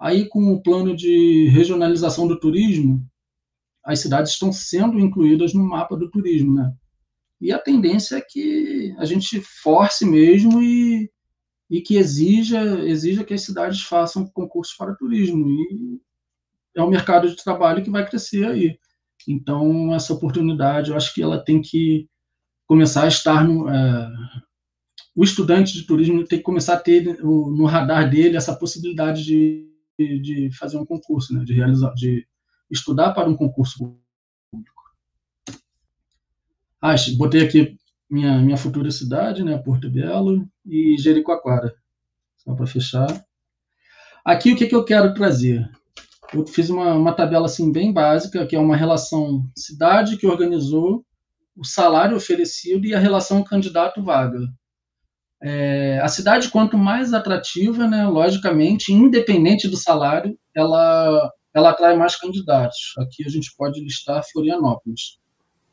[0.00, 3.06] Aí, com o plano de regionalização do turismo,
[3.84, 6.72] as cidades estão sendo incluídas no mapa do turismo, né?
[7.40, 11.10] E a tendência é que a gente force mesmo e
[11.72, 15.48] e que exija, exija que as cidades façam concursos para turismo.
[15.48, 15.98] E
[16.76, 18.78] é um mercado de trabalho que vai crescer aí.
[19.26, 22.06] Então, essa oportunidade, eu acho que ela tem que
[22.66, 23.70] começar a estar no.
[23.70, 24.10] É,
[25.14, 29.68] o estudante de turismo tem que começar a ter no radar dele essa possibilidade de,
[29.98, 32.26] de fazer um concurso, né, de realizar, de
[32.70, 34.82] estudar para um concurso público.
[36.80, 37.76] Ah, botei aqui
[38.10, 41.74] minha, minha futura cidade, né, Porto Belo, e Jericoacoara,
[42.38, 43.24] só para fechar.
[44.24, 45.68] Aqui o que, que eu quero trazer?
[46.32, 51.04] Eu fiz uma, uma tabela assim bem básica, que é uma relação cidade que organizou,
[51.54, 54.40] o salário oferecido e a relação candidato-vaga.
[55.42, 62.14] É, a cidade, quanto mais atrativa, né, logicamente, independente do salário, ela, ela atrai mais
[62.16, 62.94] candidatos.
[62.98, 65.18] Aqui a gente pode listar Florianópolis.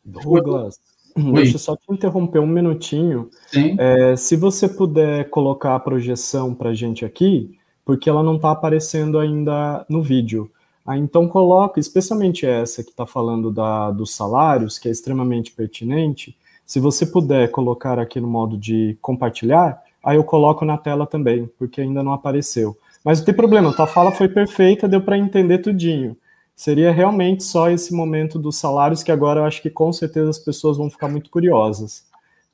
[0.04, 0.80] Douglas,
[1.16, 1.34] Oi.
[1.34, 3.30] Deixa eu só te interromper um minutinho.
[3.78, 8.52] É, se você puder colocar a projeção para a gente aqui, porque ela não está
[8.52, 10.52] aparecendo ainda no vídeo.
[10.86, 16.36] Ah, então coloca, especialmente essa que está falando da, dos salários, que é extremamente pertinente,
[16.70, 21.50] se você puder colocar aqui no modo de compartilhar, aí eu coloco na tela também,
[21.58, 22.78] porque ainda não apareceu.
[23.04, 26.16] Mas não tem problema, tua fala foi perfeita, deu para entender tudinho.
[26.56, 30.38] Seria realmente só esse momento dos salários que agora eu acho que com certeza as
[30.38, 32.06] pessoas vão ficar muito curiosas.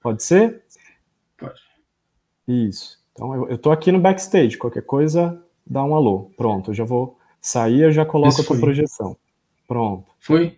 [0.02, 0.62] Pode ser?
[1.38, 1.60] Pode.
[2.48, 2.98] Isso.
[3.12, 6.32] Então eu estou aqui no backstage, qualquer coisa, dá um alô.
[6.38, 8.60] Pronto, eu já vou sair, eu já coloco a tua foi.
[8.62, 9.18] projeção.
[9.68, 10.06] Pronto.
[10.22, 10.58] Foi?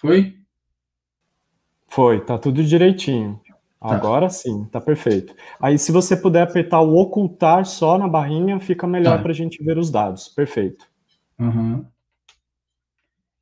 [0.00, 0.34] Foi?
[1.86, 3.38] Foi, tá tudo direitinho.
[3.78, 3.94] Tá.
[3.94, 5.34] Agora sim, tá perfeito.
[5.60, 9.22] Aí, se você puder apertar o ocultar só na barrinha, fica melhor tá.
[9.22, 10.28] para a gente ver os dados.
[10.28, 10.86] Perfeito.
[11.38, 11.84] Uhum.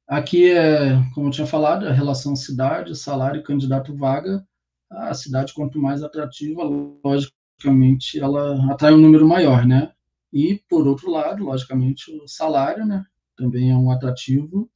[0.06, 4.44] Aqui é, como eu tinha falado, a relação cidade, salário, candidato vaga.
[4.90, 6.62] A cidade, quanto mais atrativa,
[7.04, 9.92] logicamente, ela atrai um número maior, né?
[10.32, 13.04] E, por outro lado, logicamente, o salário, né?
[13.36, 14.70] Também é um atrativo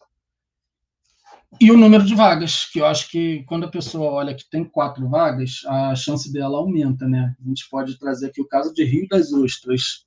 [1.61, 4.65] e o número de vagas, que eu acho que quando a pessoa olha que tem
[4.65, 7.35] quatro vagas, a chance dela aumenta, né?
[7.39, 10.05] A gente pode trazer aqui o caso de Rio das Ostras.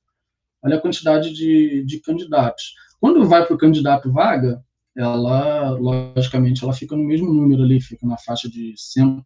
[0.62, 2.74] Olha a quantidade de, de candidatos.
[3.00, 4.62] Quando vai para o candidato vaga,
[4.96, 9.22] ela, logicamente, ela fica no mesmo número ali, fica na faixa de 100,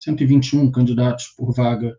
[0.00, 1.96] 121 candidatos por vaga,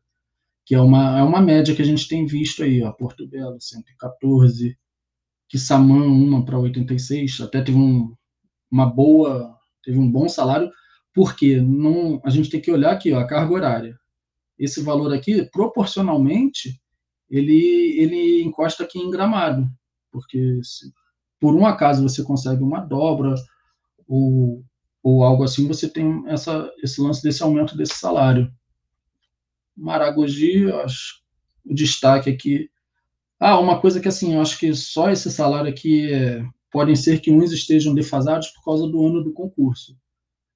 [0.65, 3.59] que é uma, é uma média que a gente tem visto aí, ó, Porto Belo,
[3.59, 4.77] 114,
[5.49, 8.15] Quissamã, uma para 86, até teve um,
[8.71, 10.71] uma boa, teve um bom salário,
[11.13, 13.99] porque não, a gente tem que olhar aqui ó, a carga horária.
[14.58, 16.82] Esse valor aqui, proporcionalmente,
[17.29, 19.69] ele, ele encosta aqui em gramado,
[20.12, 20.91] porque se
[21.39, 23.34] por um acaso você consegue uma dobra
[24.08, 24.63] ou,
[25.01, 28.51] ou algo assim, você tem essa, esse lance desse aumento desse salário.
[29.75, 31.21] Maragogi, acho,
[31.65, 32.69] o destaque aqui.
[33.39, 37.19] Ah, uma coisa que assim, eu acho que só esse salário aqui é, podem ser
[37.19, 39.97] que uns estejam defasados por causa do ano do concurso.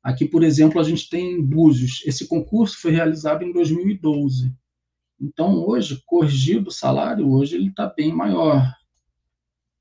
[0.04, 2.02] Aqui, por exemplo, a gente tem Búzios.
[2.06, 4.54] Esse concurso foi realizado em 2012.
[5.19, 8.69] Então, hoje, corrigido o salário, hoje ele está bem maior.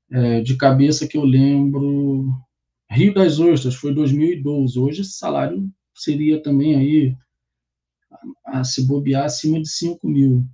[0.09, 2.31] É, de cabeça que eu lembro,
[2.89, 4.79] Rio das Ostras foi 2012.
[4.79, 7.17] Hoje esse salário seria também aí,
[8.45, 10.47] a, a se bobear, acima de 5 mil.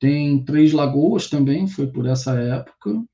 [0.00, 3.04] Tem Três Lagoas também, foi por essa época.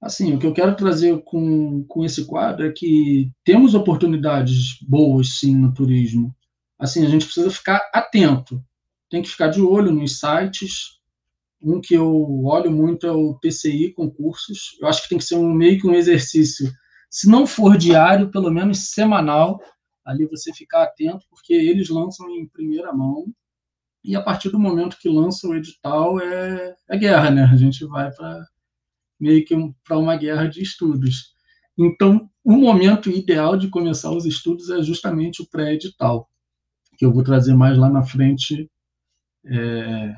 [0.00, 5.38] Assim, o que eu quero trazer com, com esse quadro é que temos oportunidades boas,
[5.40, 6.34] sim, no turismo.
[6.78, 8.62] Assim, a gente precisa ficar atento.
[9.10, 10.98] Tem que ficar de olho nos sites.
[11.60, 14.76] Um que eu olho muito é o PCI Concursos.
[14.80, 16.70] Eu acho que tem que ser um, meio que um exercício.
[17.10, 19.58] Se não for diário, pelo menos semanal,
[20.04, 23.26] ali você ficar atento, porque eles lançam em primeira mão.
[24.04, 27.42] E a partir do momento que lançam o edital, é, é guerra, né?
[27.52, 28.46] A gente vai para
[29.18, 29.54] meio que
[29.84, 31.34] para uma guerra de estudos.
[31.76, 36.28] Então, o momento ideal de começar os estudos é justamente o pré-edital,
[36.96, 38.70] que eu vou trazer mais lá na frente,
[39.46, 40.16] é,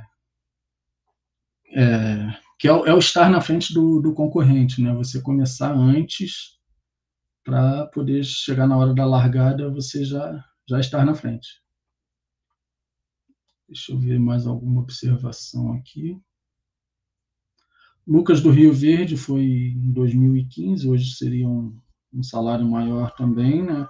[1.75, 4.95] é, que é é o, estar na frente do, do concorrente, né?
[4.95, 6.59] Você começar antes
[7.45, 11.49] para poder chegar na hora da largada, você já já estar na frente.
[13.69, 16.17] Deixa eu ver mais alguma observação aqui.
[18.11, 21.79] Lucas do Rio Verde foi em 2015, hoje seria um,
[22.13, 23.87] um salário maior também, né?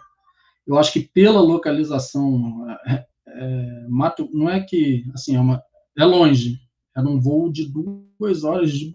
[0.66, 5.62] Eu acho que pela localização, é, é, Mato, não é que, assim, é, uma,
[5.96, 6.60] é longe,
[6.94, 8.94] era um voo de duas horas de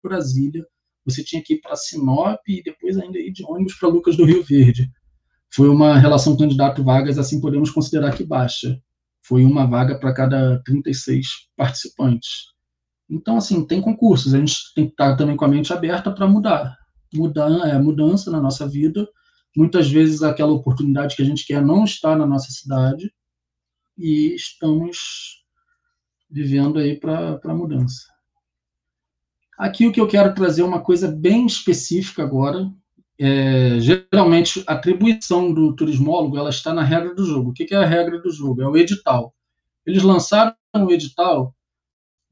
[0.00, 0.64] Brasília,
[1.04, 4.24] você tinha que ir para Sinop e depois ainda ir de ônibus para Lucas do
[4.24, 4.88] Rio Verde.
[5.52, 8.80] Foi uma relação candidato-vagas, assim podemos considerar que baixa.
[9.22, 12.59] Foi uma vaga para cada 36 participantes.
[13.10, 16.28] Então, assim, tem concursos, a gente tem que estar também com a mente aberta para
[16.28, 16.78] mudar.
[17.12, 19.08] Mudar é mudança na nossa vida.
[19.56, 23.12] Muitas vezes aquela oportunidade que a gente quer não está na nossa cidade
[23.98, 25.44] e estamos
[26.30, 28.06] vivendo aí para a mudança.
[29.58, 32.70] Aqui o que eu quero trazer é uma coisa bem específica agora.
[33.18, 37.50] É, geralmente, a atribuição do turismólogo ela está na regra do jogo.
[37.50, 38.62] O que é a regra do jogo?
[38.62, 39.34] É o edital.
[39.84, 41.54] Eles lançaram o edital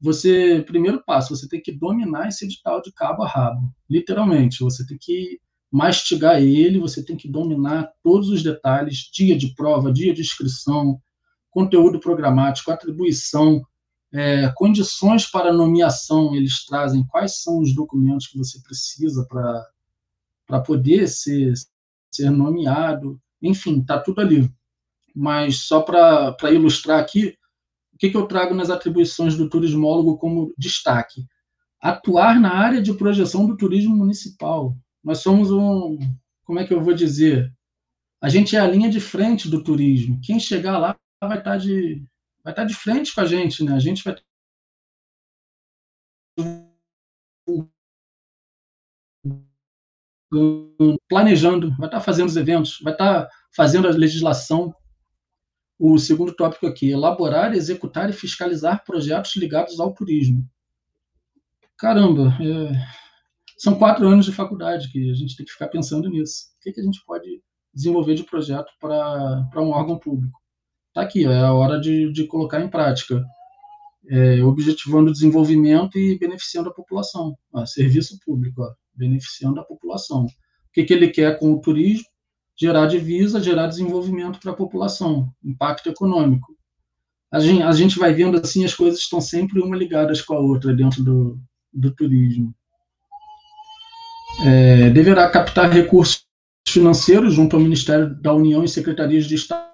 [0.01, 4.63] você, primeiro passo, você tem que dominar esse edital de cabo a rabo, literalmente.
[4.63, 5.39] Você tem que
[5.71, 10.99] mastigar ele, você tem que dominar todos os detalhes, dia de prova, dia de inscrição,
[11.51, 13.61] conteúdo programático, atribuição,
[14.11, 21.07] é, condições para nomeação, eles trazem quais são os documentos que você precisa para poder
[21.07, 21.53] ser,
[22.11, 24.51] ser nomeado, enfim, está tudo ali.
[25.15, 27.35] Mas só para ilustrar aqui,
[27.99, 31.25] que, que eu trago nas atribuições do turismólogo como destaque?
[31.81, 34.75] Atuar na área de projeção do turismo municipal.
[35.03, 35.99] Nós somos um,
[36.45, 37.53] como é que eu vou dizer?
[38.21, 40.19] A gente é a linha de frente do turismo.
[40.23, 42.03] Quem chegar lá vai estar tá de,
[42.43, 43.73] vai estar tá de frente com a gente, né?
[43.73, 44.15] A gente vai
[51.09, 54.73] planejando, vai estar fazendo os eventos, vai estar fazendo a legislação.
[55.79, 60.45] O segundo tópico aqui, elaborar, executar e fiscalizar projetos ligados ao turismo.
[61.77, 62.71] Caramba, é...
[63.57, 66.47] são quatro anos de faculdade que a gente tem que ficar pensando nisso.
[66.57, 67.41] O que, que a gente pode
[67.73, 70.37] desenvolver de projeto para um órgão público?
[70.89, 73.23] Está aqui, é a hora de, de colocar em prática
[74.09, 77.37] é, objetivando o desenvolvimento e beneficiando a população.
[77.65, 80.25] Serviço público, ó, beneficiando a população.
[80.25, 80.29] O
[80.73, 82.08] que, que ele quer com o turismo?
[82.59, 86.57] Gerar divisa, gerar desenvolvimento para a população, impacto econômico.
[87.31, 90.39] A gente, a gente vai vendo assim, as coisas estão sempre uma ligadas com a
[90.39, 91.39] outra dentro do,
[91.71, 92.53] do turismo.
[94.45, 96.25] É, deverá captar recursos
[96.67, 99.69] financeiros junto ao Ministério da União e secretarias de Estado,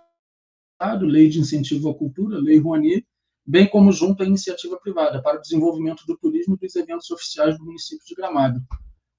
[1.01, 3.05] Lei de Incentivo à Cultura, Lei Rouanet,
[3.45, 7.57] bem como junto à iniciativa privada para o desenvolvimento do turismo e dos eventos oficiais
[7.57, 8.59] do município de Gramado.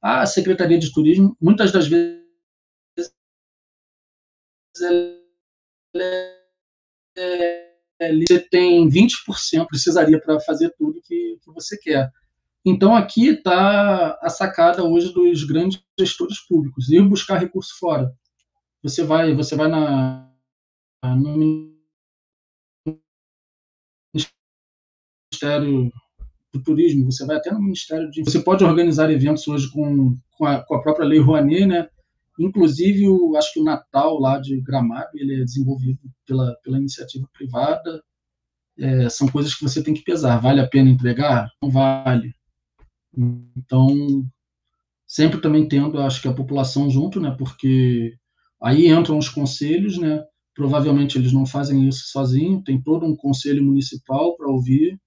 [0.03, 2.26] A Secretaria de Turismo, muitas das vezes,
[8.29, 12.11] você tem 20%, precisaria para fazer tudo que, que você quer.
[12.65, 18.13] Então, aqui está a sacada hoje dos grandes gestores públicos, ir buscar recurso fora.
[18.83, 20.29] Você vai, você vai na,
[21.05, 21.37] no
[25.33, 25.93] Ministério
[26.53, 28.25] do Turismo, você vai até no Ministério de.
[28.25, 31.89] Você pode organizar eventos hoje com, com, a, com a própria Lei Rouanet, né?
[32.39, 37.29] Inclusive, o, acho que o Natal lá de Gramado ele é desenvolvido pela, pela iniciativa
[37.33, 38.03] privada.
[38.79, 40.39] É, são coisas que você tem que pesar.
[40.39, 41.51] Vale a pena entregar?
[41.63, 42.35] Não vale.
[43.57, 44.29] Então,
[45.07, 47.35] sempre também tendo, acho que a população junto, né?
[47.39, 48.15] Porque
[48.63, 50.23] aí entram os conselhos, né?
[50.55, 54.99] Provavelmente eles não fazem isso sozinho, tem todo um conselho municipal para ouvir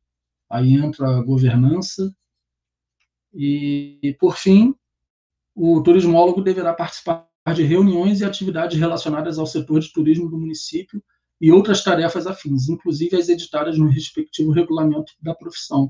[0.49, 2.13] aí entra a governança.
[3.33, 4.73] E, por fim,
[5.59, 11.03] o turismólogo deverá participar de reuniões e atividades relacionadas ao setor de turismo do município
[11.41, 15.89] e outras tarefas afins, inclusive as editadas no respectivo regulamento da profissão.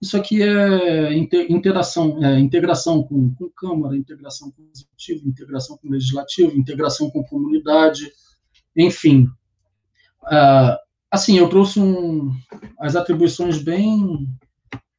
[0.00, 5.88] Isso aqui é interação, é integração com, com Câmara, integração com o Executivo, integração com
[5.88, 8.10] o Legislativo, integração com comunidade,
[8.76, 9.26] enfim.
[10.24, 10.76] Uh,
[11.10, 12.30] Assim, eu trouxe um,
[12.78, 14.28] as atribuições bem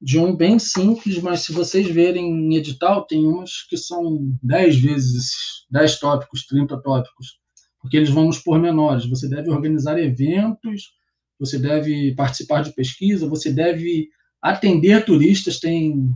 [0.01, 4.75] de um bem simples, mas se vocês verem em edital, tem umas que são 10
[4.77, 5.31] vezes
[5.69, 7.39] 10 tópicos, 30 tópicos,
[7.79, 9.07] porque eles vão nos pormenores.
[9.07, 10.93] Você deve organizar eventos,
[11.39, 14.09] você deve participar de pesquisa, você deve
[14.41, 16.09] atender turistas, tem,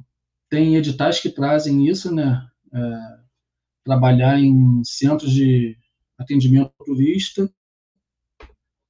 [0.50, 2.42] tem editais que trazem isso, né?
[2.74, 3.00] É,
[3.86, 5.78] trabalhar em centros de
[6.18, 7.48] atendimento turista,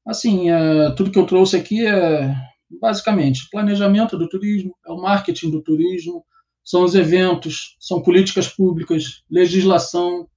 [0.05, 2.35] Assim, é, tudo que eu trouxe aqui é
[2.69, 6.25] basicamente planejamento do turismo, é o marketing do turismo,
[6.63, 10.27] são os eventos, são políticas públicas, legislação.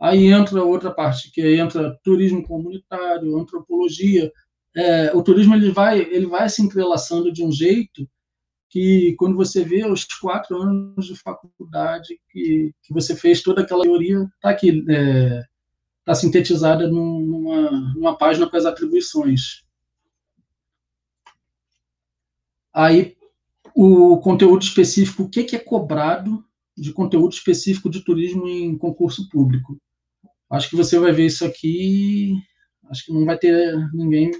[0.00, 4.30] Aí entra outra parte, que entra turismo comunitário, antropologia.
[4.76, 8.08] É, o turismo ele vai, ele vai se entrelaçando de um jeito
[8.68, 13.82] que, quando você vê os quatro anos de faculdade que, que você fez toda aquela
[13.82, 14.84] teoria, está aqui.
[14.88, 15.42] É,
[16.06, 19.65] está sintetizada numa, numa página com as atribuições.
[22.76, 23.16] Aí,
[23.74, 26.44] o conteúdo específico, o que é cobrado
[26.76, 29.80] de conteúdo específico de turismo em concurso público?
[30.50, 32.34] Acho que você vai ver isso aqui,
[32.90, 34.30] acho que não vai ter ninguém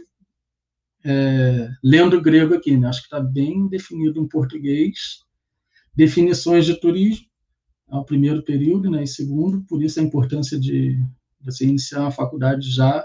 [1.02, 2.88] é, lendo grego aqui, né?
[2.88, 5.20] Acho que está bem definido em português.
[5.94, 7.24] Definições de turismo,
[7.90, 9.02] é o primeiro período, né?
[9.02, 11.02] E segundo, por isso a importância de
[11.40, 13.02] você iniciar a faculdade já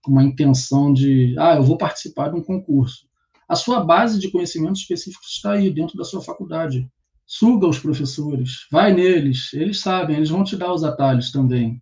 [0.00, 3.11] com uma intenção de, ah, eu vou participar de um concurso.
[3.52, 6.90] A sua base de conhecimentos específicos está aí, dentro da sua faculdade.
[7.26, 11.78] Suga os professores, vai neles, eles sabem, eles vão te dar os atalhos também.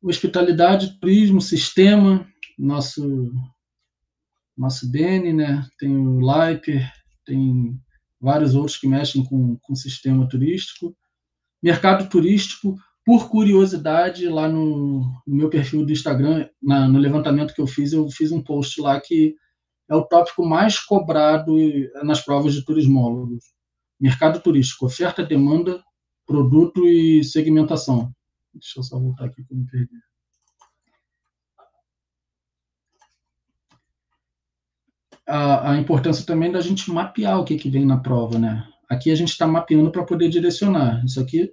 [0.00, 2.24] Hospitalidade, turismo, sistema,
[2.56, 3.32] nosso
[4.56, 5.68] nosso Bene, né?
[5.80, 6.88] Tem o Liper,
[7.26, 7.76] tem
[8.20, 10.96] vários outros que mexem com o sistema turístico.
[11.60, 17.60] Mercado turístico, por curiosidade, lá no, no meu perfil do Instagram, na, no levantamento que
[17.60, 19.34] eu fiz, eu fiz um post lá que
[19.88, 21.54] é o tópico mais cobrado
[22.02, 23.44] nas provas de turismólogos.
[24.00, 25.82] Mercado turístico, oferta, demanda,
[26.26, 28.12] produto e segmentação.
[28.52, 29.96] Deixa eu só voltar aqui eu me perdi.
[35.26, 38.66] a, a, importância também da gente mapear o que, que vem na prova, né?
[38.88, 41.02] Aqui a gente está mapeando para poder direcionar.
[41.04, 41.50] Isso aqui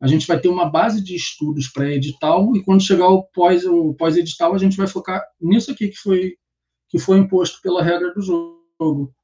[0.00, 3.94] a gente vai ter uma base de estudos pré-edital e quando chegar o pós o
[3.94, 6.34] pós-edital a gente vai focar nisso aqui que foi
[6.96, 9.14] que foi imposto pela regra do jogo.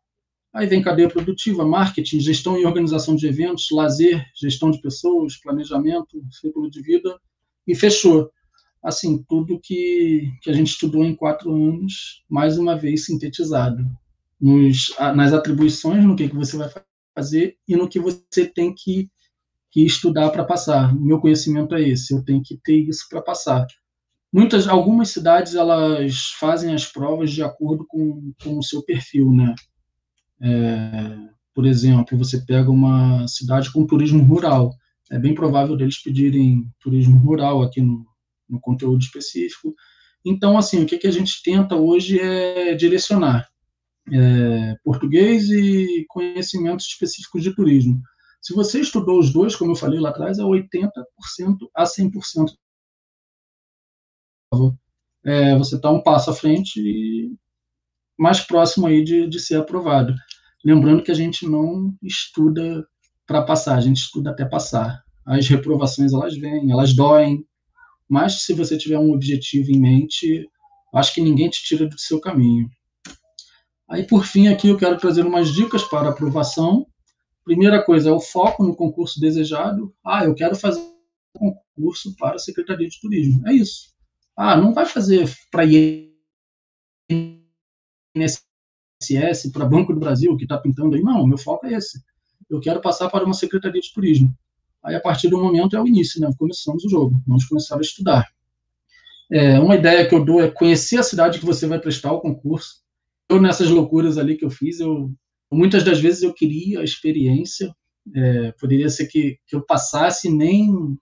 [0.53, 6.23] Aí vem cadeia produtiva, marketing, gestão e organização de eventos, lazer, gestão de pessoas, planejamento,
[6.31, 7.19] ciclo de vida
[7.67, 8.31] e fechou.
[8.83, 13.83] Assim, tudo que, que a gente estudou em quatro anos, mais uma vez sintetizado.
[14.39, 16.69] Nos, nas atribuições, no que, que você vai
[17.15, 19.09] fazer e no que você tem que
[19.71, 20.95] que estudar para passar.
[20.95, 23.67] Meu conhecimento é esse, eu tenho que ter isso para passar.
[24.33, 29.55] Muitas, algumas cidades elas fazem as provas de acordo com, com o seu perfil, né?
[30.41, 31.17] É,
[31.55, 34.75] por exemplo, você pega uma cidade com turismo rural,
[35.11, 38.07] é bem provável deles pedirem turismo rural aqui no,
[38.49, 39.75] no conteúdo específico.
[40.25, 43.47] Então, assim, o que, que a gente tenta hoje é direcionar
[44.11, 48.01] é, português e conhecimentos específicos de turismo.
[48.41, 50.89] Se você estudou os dois, como eu falei lá atrás, é 80%
[51.77, 52.11] a 100%.
[55.25, 57.33] É, você está um passo à frente e
[58.19, 60.15] mais próximo aí de, de ser aprovado.
[60.65, 62.87] Lembrando que a gente não estuda
[63.27, 65.03] para passar, a gente estuda até passar.
[65.25, 67.45] As reprovações, elas vêm, elas doem,
[68.09, 70.49] mas se você tiver um objetivo em mente,
[70.95, 72.69] acho que ninguém te tira do seu caminho.
[73.89, 76.87] Aí, por fim, aqui eu quero trazer umas dicas para aprovação
[77.45, 79.93] Primeira coisa é o foco no concurso desejado.
[80.05, 80.81] Ah, eu quero fazer
[81.41, 83.47] um concurso para a Secretaria de Turismo.
[83.49, 83.92] É isso.
[84.37, 86.13] Ah, não vai fazer para INSS,
[89.53, 91.03] para Banco do Brasil, que está pintando aí.
[91.03, 92.03] Não, meu foco é esse.
[92.49, 94.35] Eu quero passar para uma Secretaria de Turismo.
[94.83, 96.31] Aí, a partir do momento, é o início, né?
[96.39, 97.23] Começamos o jogo.
[97.27, 98.29] Vamos começar a estudar.
[99.31, 102.21] É, uma ideia que eu dou é conhecer a cidade que você vai prestar o
[102.21, 102.83] concurso.
[103.29, 105.15] Eu, nessas loucuras ali que eu fiz, eu
[105.53, 107.75] Muitas das vezes eu queria a experiência,
[108.17, 110.99] é, poderia ser que, que eu passasse nem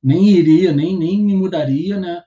[0.00, 2.22] nem iria, nem, nem me mudaria, né?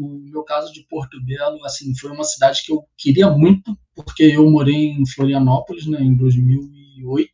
[0.00, 4.22] O meu caso de Porto Belo, assim, foi uma cidade que eu queria muito, porque
[4.22, 7.30] eu morei em Florianópolis, né, em 2008,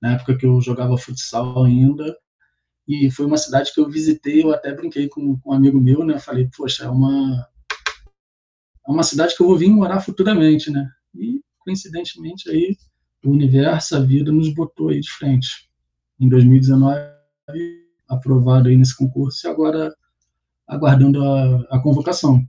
[0.00, 2.16] na época que eu jogava futsal ainda,
[2.88, 6.02] e foi uma cidade que eu visitei, eu até brinquei com, com um amigo meu,
[6.02, 7.46] né, falei, poxa, é uma,
[8.88, 12.78] é uma cidade que eu vou vir morar futuramente, né, e coincidentemente aí
[13.22, 15.68] o universo, a vida nos botou aí de frente.
[16.18, 16.98] Em 2019,
[18.08, 19.94] aprovado aí nesse concurso e agora
[20.70, 22.46] aguardando a, a convocação.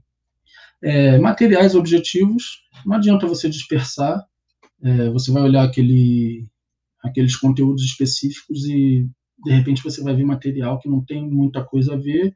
[0.82, 4.24] É, materiais objetivos, não adianta você dispersar,
[4.82, 6.46] é, você vai olhar aquele,
[7.02, 9.08] aqueles conteúdos específicos e
[9.44, 12.34] de repente você vai ver material que não tem muita coisa a ver.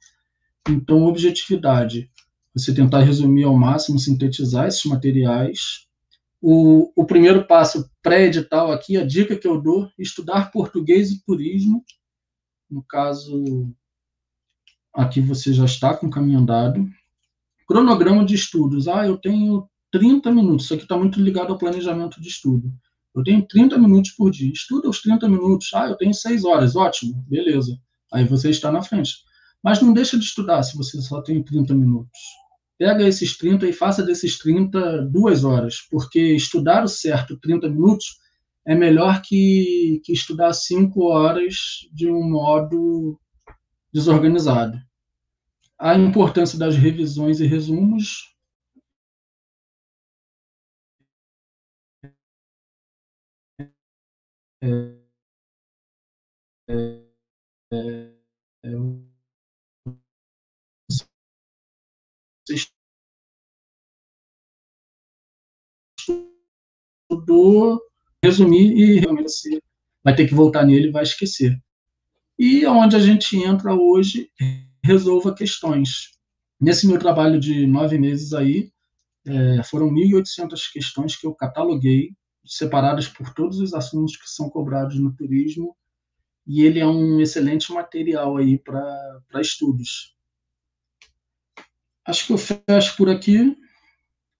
[0.68, 2.10] Então, objetividade,
[2.54, 5.86] você tentar resumir ao máximo, sintetizar esses materiais
[6.40, 11.84] o, o primeiro passo pré-edital aqui, a dica que eu dou, estudar português e turismo.
[12.70, 13.74] No caso,
[14.96, 16.88] aqui você já está com o caminho andado.
[17.66, 18.88] Cronograma de estudos.
[18.88, 20.64] Ah, eu tenho 30 minutos.
[20.64, 22.72] Isso aqui está muito ligado ao planejamento de estudo.
[23.14, 24.50] Eu tenho 30 minutos por dia.
[24.52, 25.72] Estuda os 30 minutos.
[25.74, 26.74] Ah, eu tenho 6 horas.
[26.74, 27.76] Ótimo, beleza.
[28.12, 29.14] Aí você está na frente.
[29.62, 32.18] Mas não deixa de estudar se você só tem 30 minutos
[32.78, 38.18] pega esses 30 e faça desses 30 duas horas, porque estudar o certo 30 minutos
[38.66, 41.54] é melhor que, que estudar cinco horas
[41.92, 43.18] de um modo
[43.96, 44.78] desorganizado.
[45.78, 48.36] A importância das revisões e resumos.
[54.62, 54.96] É,
[56.68, 57.06] é,
[57.72, 58.96] é,
[67.10, 67.80] estudou,
[68.22, 69.62] resumir e realmente
[70.04, 71.58] vai ter que voltar nele e vai esquecer.
[72.38, 74.30] E onde a gente entra hoje,
[74.82, 76.10] resolva questões.
[76.60, 78.70] Nesse meu trabalho de nove meses aí,
[79.26, 82.12] é, foram 1.800 questões que eu cataloguei,
[82.44, 85.76] separadas por todos os assuntos que são cobrados no turismo,
[86.46, 90.14] e ele é um excelente material aí para estudos.
[92.06, 93.56] Acho que eu fecho por aqui.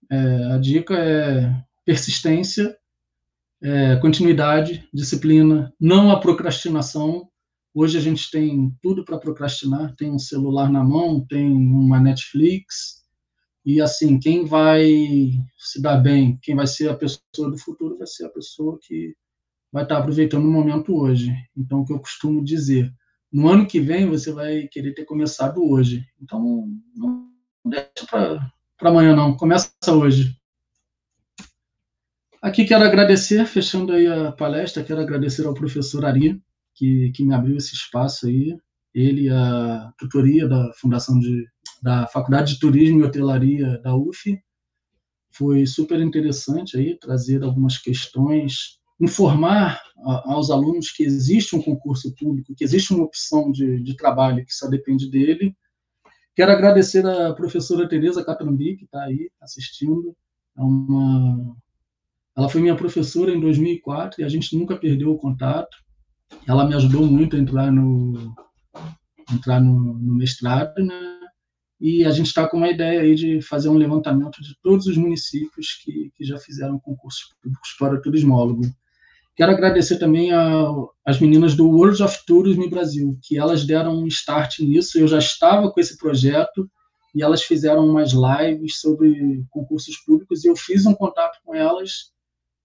[0.09, 2.77] É, a dica é persistência,
[3.61, 7.29] é, continuidade, disciplina, não a procrastinação.
[7.79, 13.03] Hoje a gente tem tudo para procrastinar, tem um celular na mão, tem uma Netflix,
[13.63, 14.83] e assim, quem vai
[15.55, 19.15] se dar bem, quem vai ser a pessoa do futuro, vai ser a pessoa que
[19.71, 21.31] vai estar aproveitando o momento hoje.
[21.55, 22.91] Então, o que eu costumo dizer,
[23.31, 26.03] no ano que vem você vai querer ter começado hoje.
[26.19, 27.29] Então, não
[27.63, 29.37] deixa para amanhã, não.
[29.37, 30.35] Começa hoje.
[32.41, 36.41] Aqui quero agradecer, fechando aí a palestra, quero agradecer ao professor Ari,
[36.77, 38.55] que, que me abriu esse espaço aí,
[38.93, 41.45] ele a tutoria da Fundação de,
[41.81, 44.39] da Faculdade de Turismo e Hotelaria da UF.
[45.31, 49.79] Foi super interessante aí trazer algumas questões, informar
[50.25, 54.53] aos alunos que existe um concurso público, que existe uma opção de, de trabalho que
[54.53, 55.55] só depende dele.
[56.35, 60.15] Quero agradecer a professora Tereza Catrambi, que está aí assistindo.
[60.57, 61.55] É uma
[62.37, 65.75] ela foi minha professora em 2004 e a gente nunca perdeu o contato.
[66.47, 68.33] Ela me ajudou muito a entrar no,
[69.33, 71.17] entrar no, no mestrado, né?
[71.79, 74.97] E a gente está com uma ideia aí de fazer um levantamento de todos os
[74.97, 78.61] municípios que, que já fizeram concursos públicos para turismólogo.
[79.35, 80.31] Quero agradecer também
[81.05, 84.97] às meninas do World of Tourism Brasil, que elas deram um start nisso.
[84.97, 86.67] Eu já estava com esse projeto
[87.13, 92.11] e elas fizeram umas lives sobre concursos públicos e eu fiz um contato com elas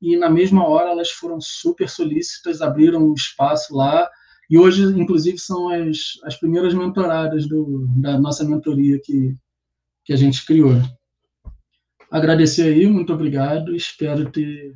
[0.02, 4.10] e na mesma hora elas foram super solícitas, abriram um espaço lá,
[4.50, 9.34] e hoje, inclusive, são as, as primeiras mentoradas do, da nossa mentoria que,
[10.04, 10.72] que a gente criou.
[12.10, 14.74] Agradecer aí, muito obrigado, espero ter,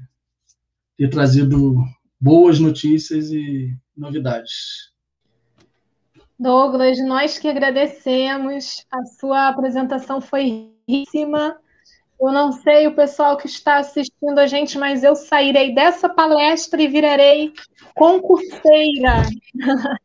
[0.96, 1.74] ter trazido
[2.18, 4.94] boas notícias e novidades.
[6.38, 11.58] Douglas, nós que agradecemos, a sua apresentação foi riquíssima,
[12.20, 16.80] eu não sei o pessoal que está assistindo a gente, mas eu sairei dessa palestra
[16.80, 17.52] e virarei
[17.94, 19.22] concurseira.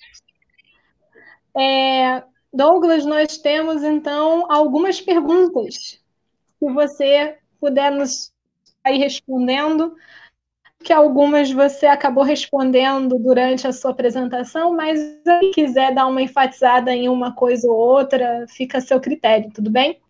[1.57, 6.01] é, Douglas, nós temos então algumas perguntas.
[6.59, 8.33] Se você puder nos
[8.87, 9.95] ir respondendo,
[10.83, 16.93] que algumas você acabou respondendo durante a sua apresentação, mas se quiser dar uma enfatizada
[16.93, 20.01] em uma coisa ou outra, fica a seu critério, tudo bem?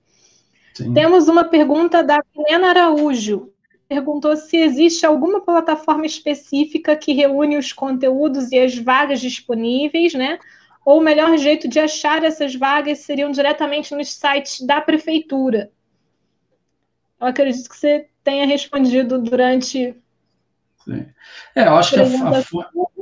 [0.73, 0.93] Sim.
[0.93, 3.51] Temos uma pergunta da Helena Araújo.
[3.87, 10.39] Perguntou se existe alguma plataforma específica que reúne os conteúdos e as vagas disponíveis, né?
[10.85, 15.69] Ou o melhor jeito de achar essas vagas seriam diretamente nos sites da prefeitura.
[17.19, 19.95] Eu acredito que você tenha respondido durante.
[20.85, 21.05] Sim.
[21.53, 22.05] É, eu acho que a,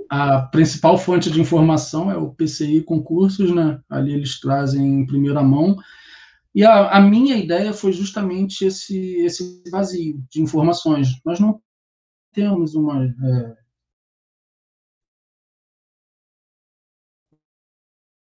[0.09, 3.79] a, a, principal fonte de informação é o PCI Concursos, né?
[3.89, 5.77] Ali eles trazem em primeira mão.
[6.53, 11.09] E a, a, minha ideia foi justamente esse, esse vazio de informações.
[11.25, 11.61] Nós não
[12.33, 13.05] temos uma.
[13.05, 13.57] É,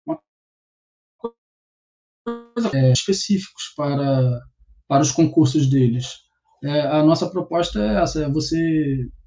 [0.05, 0.22] uma
[1.17, 4.39] coisa é, específicos para,
[4.88, 6.13] para os concursos deles.
[6.63, 8.57] É, a nossa proposta é essa: é você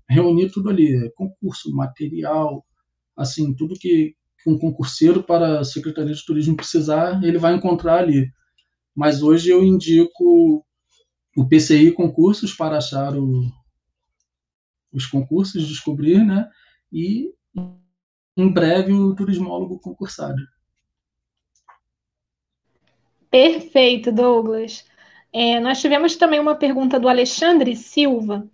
[0.08, 2.64] reunir tudo ali, concurso, material,
[3.16, 7.98] assim, tudo que, que um concurseiro para a Secretaria de Turismo precisar, ele vai encontrar
[7.98, 8.30] ali
[8.94, 10.64] mas hoje eu indico
[11.36, 13.50] o PCI Concursos para achar o,
[14.92, 16.48] os concursos, descobrir, né?
[16.92, 17.32] E
[18.36, 20.40] em breve o turismólogo concursado.
[23.30, 24.84] Perfeito, Douglas.
[25.32, 28.48] É, nós tivemos também uma pergunta do Alexandre Silva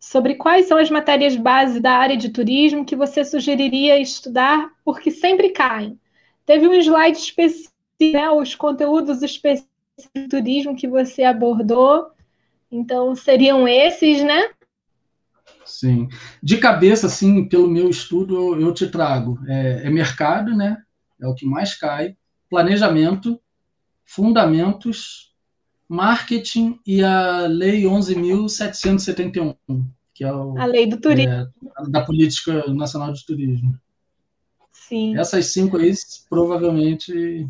[0.00, 5.10] sobre quais são as matérias base da área de turismo que você sugeriria estudar, porque
[5.10, 5.98] sempre caem.
[6.44, 7.72] Teve um slide específico,
[8.12, 9.73] né, os conteúdos específicos
[10.28, 12.10] turismo que você abordou.
[12.70, 14.50] Então, seriam esses, né?
[15.64, 16.08] Sim.
[16.42, 19.38] De cabeça, assim, pelo meu estudo, eu te trago.
[19.46, 20.82] É, é mercado, né?
[21.20, 22.16] É o que mais cai.
[22.50, 23.40] Planejamento,
[24.04, 25.32] fundamentos,
[25.88, 29.56] marketing e a Lei 11.771,
[30.12, 31.32] que é o, a Lei do Turismo.
[31.32, 31.48] É,
[31.88, 33.78] da Política Nacional de Turismo.
[34.72, 35.16] Sim.
[35.16, 35.92] Essas cinco aí,
[36.28, 37.46] provavelmente,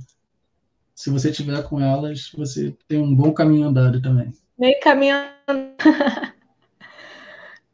[0.95, 4.33] se você tiver com elas, você tem um bom caminho andado também.
[4.57, 5.17] Meio caminho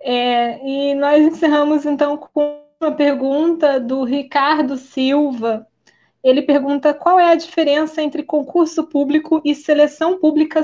[0.00, 5.66] é, E nós encerramos então com uma pergunta do Ricardo Silva.
[6.24, 10.62] Ele pergunta qual é a diferença entre concurso público e seleção pública.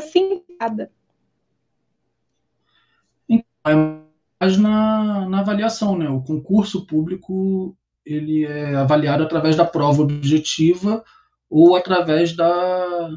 [3.29, 4.03] Então,
[4.41, 6.09] é na, na avaliação, né?
[6.09, 11.05] O concurso público ele é avaliado através da prova objetiva
[11.51, 13.11] ou através da,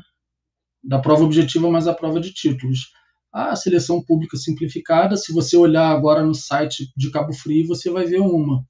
[0.83, 2.91] da prova objetiva mais a prova de títulos.
[3.31, 8.05] A seleção pública simplificada, se você olhar agora no site de Cabo Frio, você vai
[8.05, 8.65] ver uma.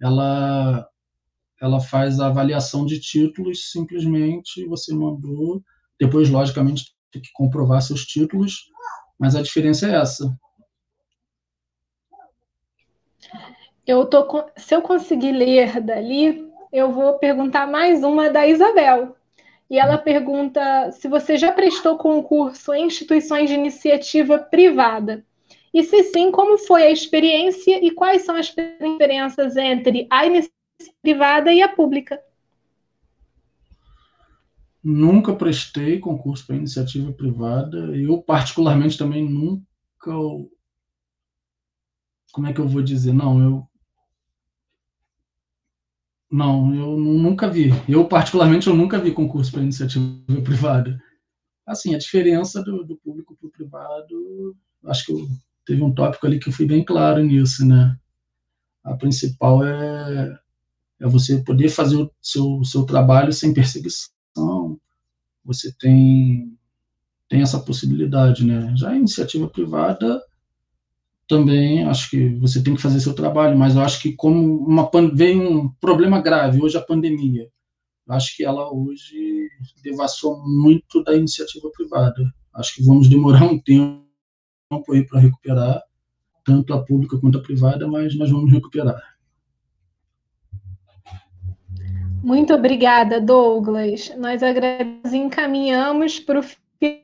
[0.00, 0.86] Ela,
[1.60, 5.62] ela faz a avaliação de títulos simplesmente, você mandou,
[5.98, 8.70] depois, logicamente, tem que comprovar seus títulos,
[9.18, 10.36] mas a diferença é essa.
[13.86, 19.16] Eu tô, se eu conseguir ler dali, eu vou perguntar mais uma da Isabel.
[19.70, 25.24] E ela pergunta se você já prestou concurso em instituições de iniciativa privada
[25.72, 30.54] E se sim, como foi a experiência e quais são as diferenças entre a iniciativa
[31.02, 32.20] privada e a pública?
[34.82, 37.78] Nunca prestei concurso para iniciativa privada.
[37.96, 40.12] Eu, particularmente, também nunca.
[42.32, 43.12] Como é que eu vou dizer?
[43.14, 43.68] Não, eu.
[46.34, 47.70] Não, eu nunca vi.
[47.88, 50.04] Eu, particularmente, eu nunca vi concurso para iniciativa
[50.42, 51.00] privada.
[51.64, 54.56] Assim, a diferença do, do público para o privado,
[54.86, 55.28] acho que eu
[55.64, 57.96] teve um tópico ali que eu fui bem claro nisso, né?
[58.82, 60.36] A principal é,
[60.98, 64.10] é você poder fazer o seu, seu trabalho sem perseguição.
[65.44, 66.58] Você tem,
[67.28, 68.74] tem essa possibilidade, né?
[68.76, 70.20] Já a iniciativa privada
[71.28, 74.90] também acho que você tem que fazer seu trabalho, mas eu acho que como uma
[75.12, 77.48] vem um problema grave hoje a pandemia,
[78.06, 79.48] eu acho que ela hoje
[79.82, 82.22] devassou muito da iniciativa privada.
[82.54, 84.04] Acho que vamos demorar um tempo
[84.92, 85.82] aí para recuperar,
[86.44, 89.00] tanto a pública quanto a privada, mas nós vamos recuperar.
[92.22, 94.12] Muito obrigada, Douglas.
[94.16, 97.02] Nós agradecemos encaminhamos para o fim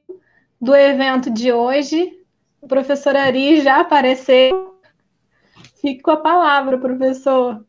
[0.61, 2.20] do evento de hoje.
[2.61, 4.75] O professor Ari já apareceu.
[5.81, 7.65] Fique com a palavra, professor.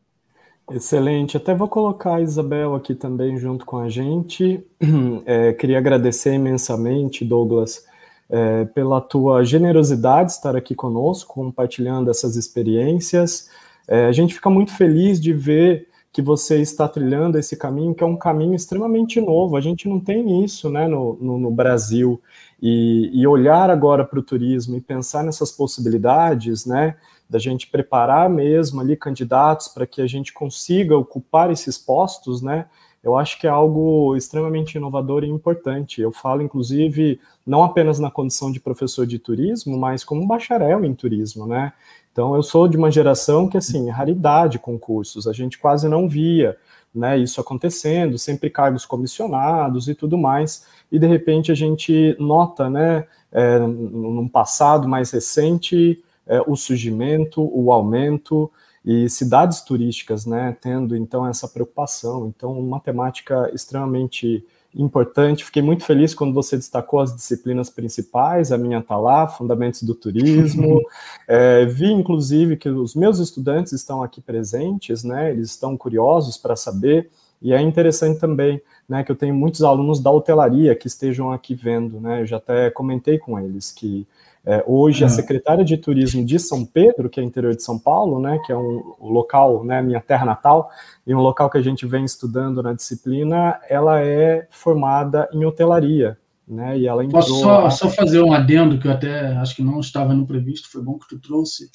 [0.70, 1.36] Excelente.
[1.36, 4.64] Até vou colocar a Isabel aqui também junto com a gente.
[5.24, 7.86] É, queria agradecer imensamente, Douglas,
[8.28, 13.48] é, pela tua generosidade de estar aqui conosco, compartilhando essas experiências.
[13.86, 18.02] É, a gente fica muito feliz de ver que você está trilhando esse caminho, que
[18.02, 19.56] é um caminho extremamente novo.
[19.56, 22.20] A gente não tem isso né, no, no, no Brasil.
[22.62, 26.96] E, e, olhar agora para o turismo e pensar nessas possibilidades, né,
[27.28, 32.66] da gente preparar mesmo ali candidatos para que a gente consiga ocupar esses postos, né,
[33.02, 36.00] eu acho que é algo extremamente inovador e importante.
[36.00, 40.94] Eu falo, inclusive, não apenas na condição de professor de turismo, mas como bacharel em
[40.94, 41.72] turismo, né?
[42.12, 46.56] Então, eu sou de uma geração que, assim, raridade concursos, a gente quase não via
[46.94, 52.68] né, isso acontecendo, sempre cargos comissionados e tudo mais, e de repente a gente nota,
[52.68, 58.50] né, é, num passado mais recente, é, o surgimento, o aumento,
[58.84, 62.26] e cidades turísticas, né, tendo então essa preocupação.
[62.26, 65.44] Então, uma temática extremamente importante.
[65.44, 69.94] Fiquei muito feliz quando você destacou as disciplinas principais, a minha está lá, Fundamentos do
[69.94, 70.80] Turismo.
[71.28, 76.56] é, vi, inclusive, que os meus estudantes estão aqui presentes, né, eles estão curiosos para
[76.56, 77.10] saber,
[77.40, 81.54] e é interessante também, né, que eu tenho muitos alunos da hotelaria que estejam aqui
[81.54, 84.06] vendo, né, eu já até comentei com eles que
[84.44, 88.20] é, hoje, a secretária de turismo de São Pedro, que é interior de São Paulo,
[88.20, 90.68] né, que é um local, né, minha terra natal,
[91.06, 96.18] e um local que a gente vem estudando na disciplina, ela é formada em hotelaria.
[96.46, 97.08] Né, e ela.
[97.08, 100.70] Posso só, só fazer um adendo que eu até acho que não estava no previsto,
[100.70, 101.70] foi bom que tu trouxe.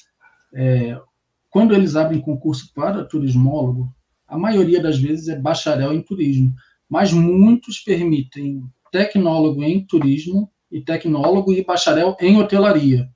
[0.54, 1.00] É,
[1.48, 3.90] quando eles abrem concurso para turismólogo,
[4.26, 6.54] a maioria das vezes é bacharel em turismo,
[6.88, 8.62] mas muitos permitem
[8.92, 13.08] tecnólogo em turismo e tecnólogo e bacharel em hotelaria.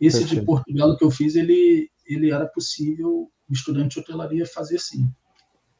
[0.00, 0.40] Esse Perfeito.
[0.40, 5.10] de Portugal que eu fiz, ele, ele era possível o estudante de hotelaria fazer sim.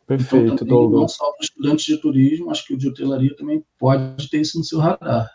[0.06, 3.62] Perfeito, então, também, Não só para estudantes de turismo, acho que o de hotelaria também
[3.78, 5.30] pode ter isso no seu radar.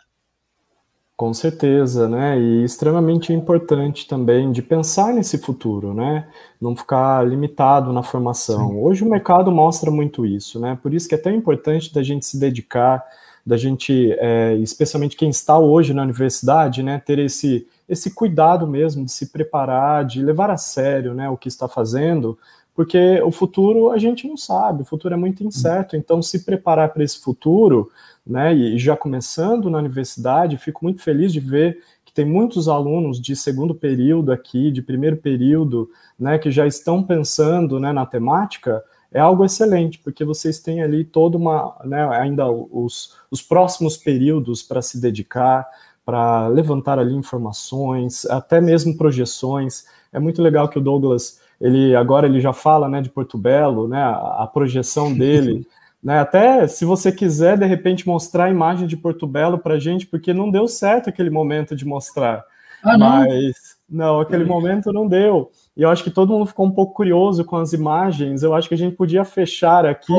[1.16, 2.40] Com certeza, né?
[2.40, 6.28] E extremamente importante também de pensar nesse futuro, né?
[6.60, 8.70] Não ficar limitado na formação.
[8.70, 8.80] Sim.
[8.80, 10.76] Hoje o mercado mostra muito isso, né?
[10.82, 13.04] Por isso que é tão importante da gente se dedicar
[13.46, 19.04] da gente, é, especialmente quem está hoje na universidade, né, ter esse, esse cuidado mesmo
[19.04, 22.38] de se preparar, de levar a sério né, o que está fazendo,
[22.74, 26.92] porque o futuro a gente não sabe, o futuro é muito incerto, então se preparar
[26.92, 27.90] para esse futuro,
[28.26, 33.20] né, e já começando na universidade, fico muito feliz de ver que tem muitos alunos
[33.20, 38.82] de segundo período aqui, de primeiro período, né, que já estão pensando né, na temática,
[39.14, 44.60] é algo excelente, porque vocês têm ali toda uma, né, ainda os, os próximos períodos
[44.60, 45.64] para se dedicar,
[46.04, 49.84] para levantar ali informações, até mesmo projeções.
[50.12, 53.86] É muito legal que o Douglas, ele agora ele já fala, né, de Porto Belo,
[53.86, 55.64] né, a, a projeção dele,
[56.02, 60.08] né, até se você quiser de repente mostrar a imagem de Porto Belo para gente,
[60.08, 62.44] porque não deu certo aquele momento de mostrar,
[62.82, 63.06] ah, não?
[63.06, 65.52] mas não, aquele momento não deu.
[65.76, 68.42] E eu acho que todo mundo ficou um pouco curioso com as imagens.
[68.42, 70.12] Eu acho que a gente podia fechar aqui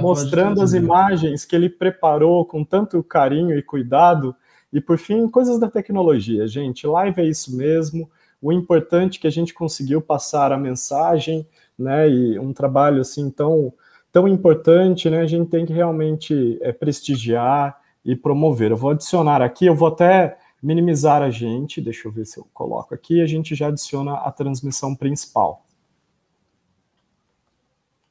[0.00, 4.36] mostrando as imagens que ele preparou com tanto carinho e cuidado.
[4.70, 6.86] E por fim, coisas da tecnologia, gente.
[6.86, 8.10] Live é isso mesmo.
[8.42, 11.46] O importante é que a gente conseguiu passar a mensagem,
[11.78, 12.10] né?
[12.10, 13.72] E um trabalho assim tão
[14.12, 15.22] tão importante, né?
[15.22, 18.70] A gente tem que realmente é, prestigiar e promover.
[18.70, 22.48] Eu vou adicionar aqui, eu vou até minimizar a gente, deixa eu ver se eu
[22.54, 25.66] coloco aqui, a gente já adiciona a transmissão principal.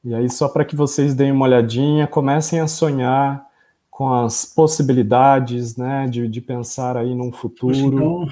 [0.04, 3.44] E aí, só para que vocês deem uma olhadinha, comecem a sonhar
[3.90, 7.74] com as possibilidades, né, de, de pensar aí num futuro.
[7.74, 8.28] Então,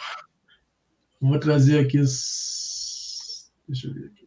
[1.20, 4.21] vou trazer aqui, deixa eu ver aqui.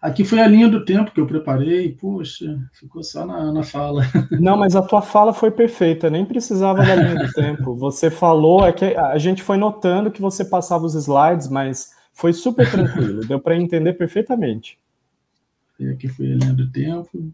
[0.00, 4.02] Aqui foi a linha do tempo que eu preparei, poxa, ficou só na, na fala.
[4.40, 7.76] Não, mas a tua fala foi perfeita, nem precisava da linha do tempo.
[7.76, 12.32] Você falou, é que a gente foi notando que você passava os slides, mas foi
[12.32, 14.78] super tranquilo, deu para entender perfeitamente.
[15.78, 17.30] E aqui foi a linha do tempo.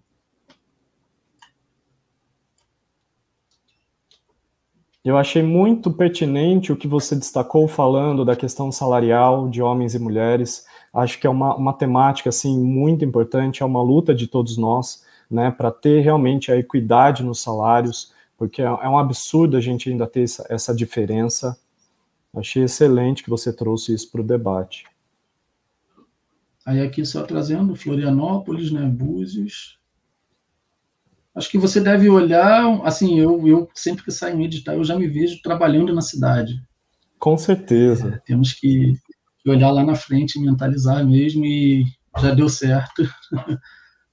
[5.05, 10.01] Eu achei muito pertinente o que você destacou falando da questão salarial de homens e
[10.01, 10.65] mulheres.
[10.97, 15.05] Acho que é uma, uma temática assim muito importante, é uma luta de todos nós,
[15.31, 19.91] né, para ter realmente a equidade nos salários, porque é, é um absurdo a gente
[19.91, 21.59] ainda ter essa, essa diferença.
[22.35, 24.87] Achei excelente que você trouxe isso para o debate.
[26.65, 29.79] Aí aqui só trazendo Florianópolis, né, Búzios.
[31.35, 34.99] Acho que você deve olhar, assim, eu, eu sempre que saio em editar, eu já
[34.99, 36.59] me vejo trabalhando na cidade.
[37.19, 38.15] Com certeza.
[38.15, 38.99] É, temos que
[39.47, 41.85] que olhar lá na frente, mentalizar mesmo e
[42.21, 43.09] já deu certo.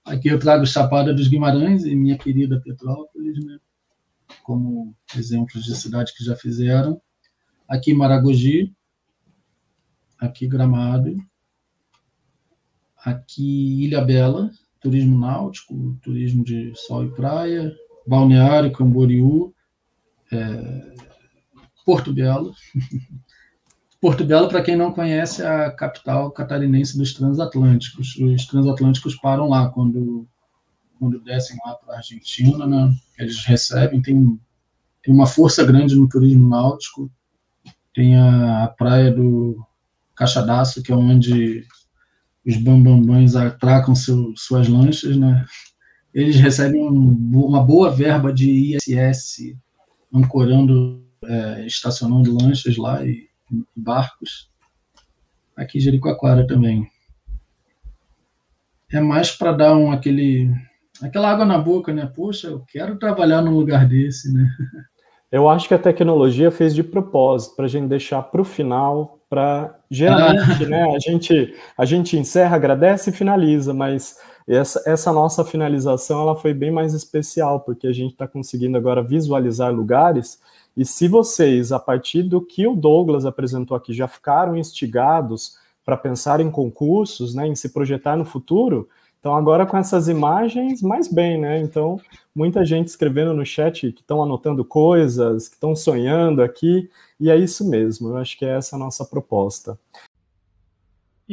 [0.05, 3.57] Aqui eu trago Chapada dos Guimarães e minha querida Petrópolis, né?
[4.43, 7.01] como exemplos de cidades que já fizeram.
[7.67, 8.71] Aqui Maragogi,
[10.19, 11.15] aqui Gramado,
[13.03, 17.75] aqui Ilha Bela, turismo náutico, turismo de sol e praia,
[18.05, 19.51] Balneário, Camboriú,
[20.31, 20.95] é,
[21.83, 22.53] Porto Belo,
[24.03, 28.17] Porto Belo, para quem não conhece, é a capital catarinense dos transatlânticos.
[28.17, 30.27] Os transatlânticos param lá quando,
[30.99, 32.93] quando descem lá para a Argentina, né?
[33.17, 34.37] Eles recebem, tem,
[35.01, 37.09] tem uma força grande no turismo náutico,
[37.93, 39.65] tem a, a praia do
[40.17, 41.65] Caixadaço, que é onde
[42.45, 45.45] os bambambães atracam seu, suas lanchas, né?
[46.13, 49.55] Eles recebem um, uma boa verba de ISS
[50.13, 53.31] ancorando, é, estacionando lanchas lá e
[53.75, 54.49] barcos.
[55.55, 56.89] Aqui Jericoacoara também.
[58.91, 60.51] É mais para dar um aquele
[61.01, 62.05] aquela água na boca, né?
[62.05, 64.47] Poxa, eu quero trabalhar num lugar desse, né?
[65.33, 69.17] Eu acho que a tecnologia fez de propósito para a gente deixar para o final,
[69.27, 70.69] para geralmente, ah.
[70.69, 70.95] né?
[70.95, 74.15] A gente a gente encerra, agradece e finaliza, mas
[74.47, 79.01] essa, essa nossa finalização ela foi bem mais especial porque a gente está conseguindo agora
[79.01, 80.39] visualizar lugares
[80.75, 85.97] e se vocês, a partir do que o Douglas apresentou aqui, já ficaram instigados para
[85.97, 91.07] pensar em concursos, né, em se projetar no futuro, então agora com essas imagens, mais
[91.07, 91.61] bem, né?
[91.61, 91.97] Então,
[92.35, 97.37] muita gente escrevendo no chat que estão anotando coisas, que estão sonhando aqui, e é
[97.37, 99.77] isso mesmo, eu acho que é essa a nossa proposta.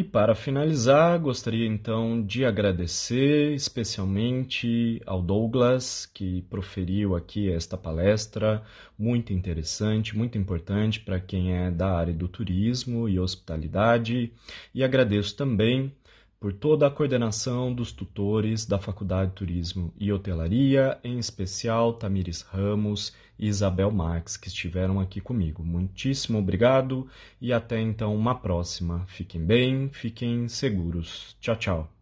[0.00, 8.62] E para finalizar, gostaria então de agradecer especialmente ao Douglas, que proferiu aqui esta palestra,
[8.98, 14.32] muito interessante, muito importante para quem é da área do turismo e hospitalidade,
[14.74, 15.92] e agradeço também
[16.40, 22.40] por toda a coordenação dos tutores da Faculdade de Turismo e Hotelaria, em especial Tamires
[22.40, 25.64] Ramos e Isabel Marques, que estiveram aqui comigo.
[25.64, 27.08] Muitíssimo obrigado
[27.40, 29.06] e até então uma próxima.
[29.08, 31.34] Fiquem bem, fiquem seguros.
[31.40, 31.99] Tchau, tchau.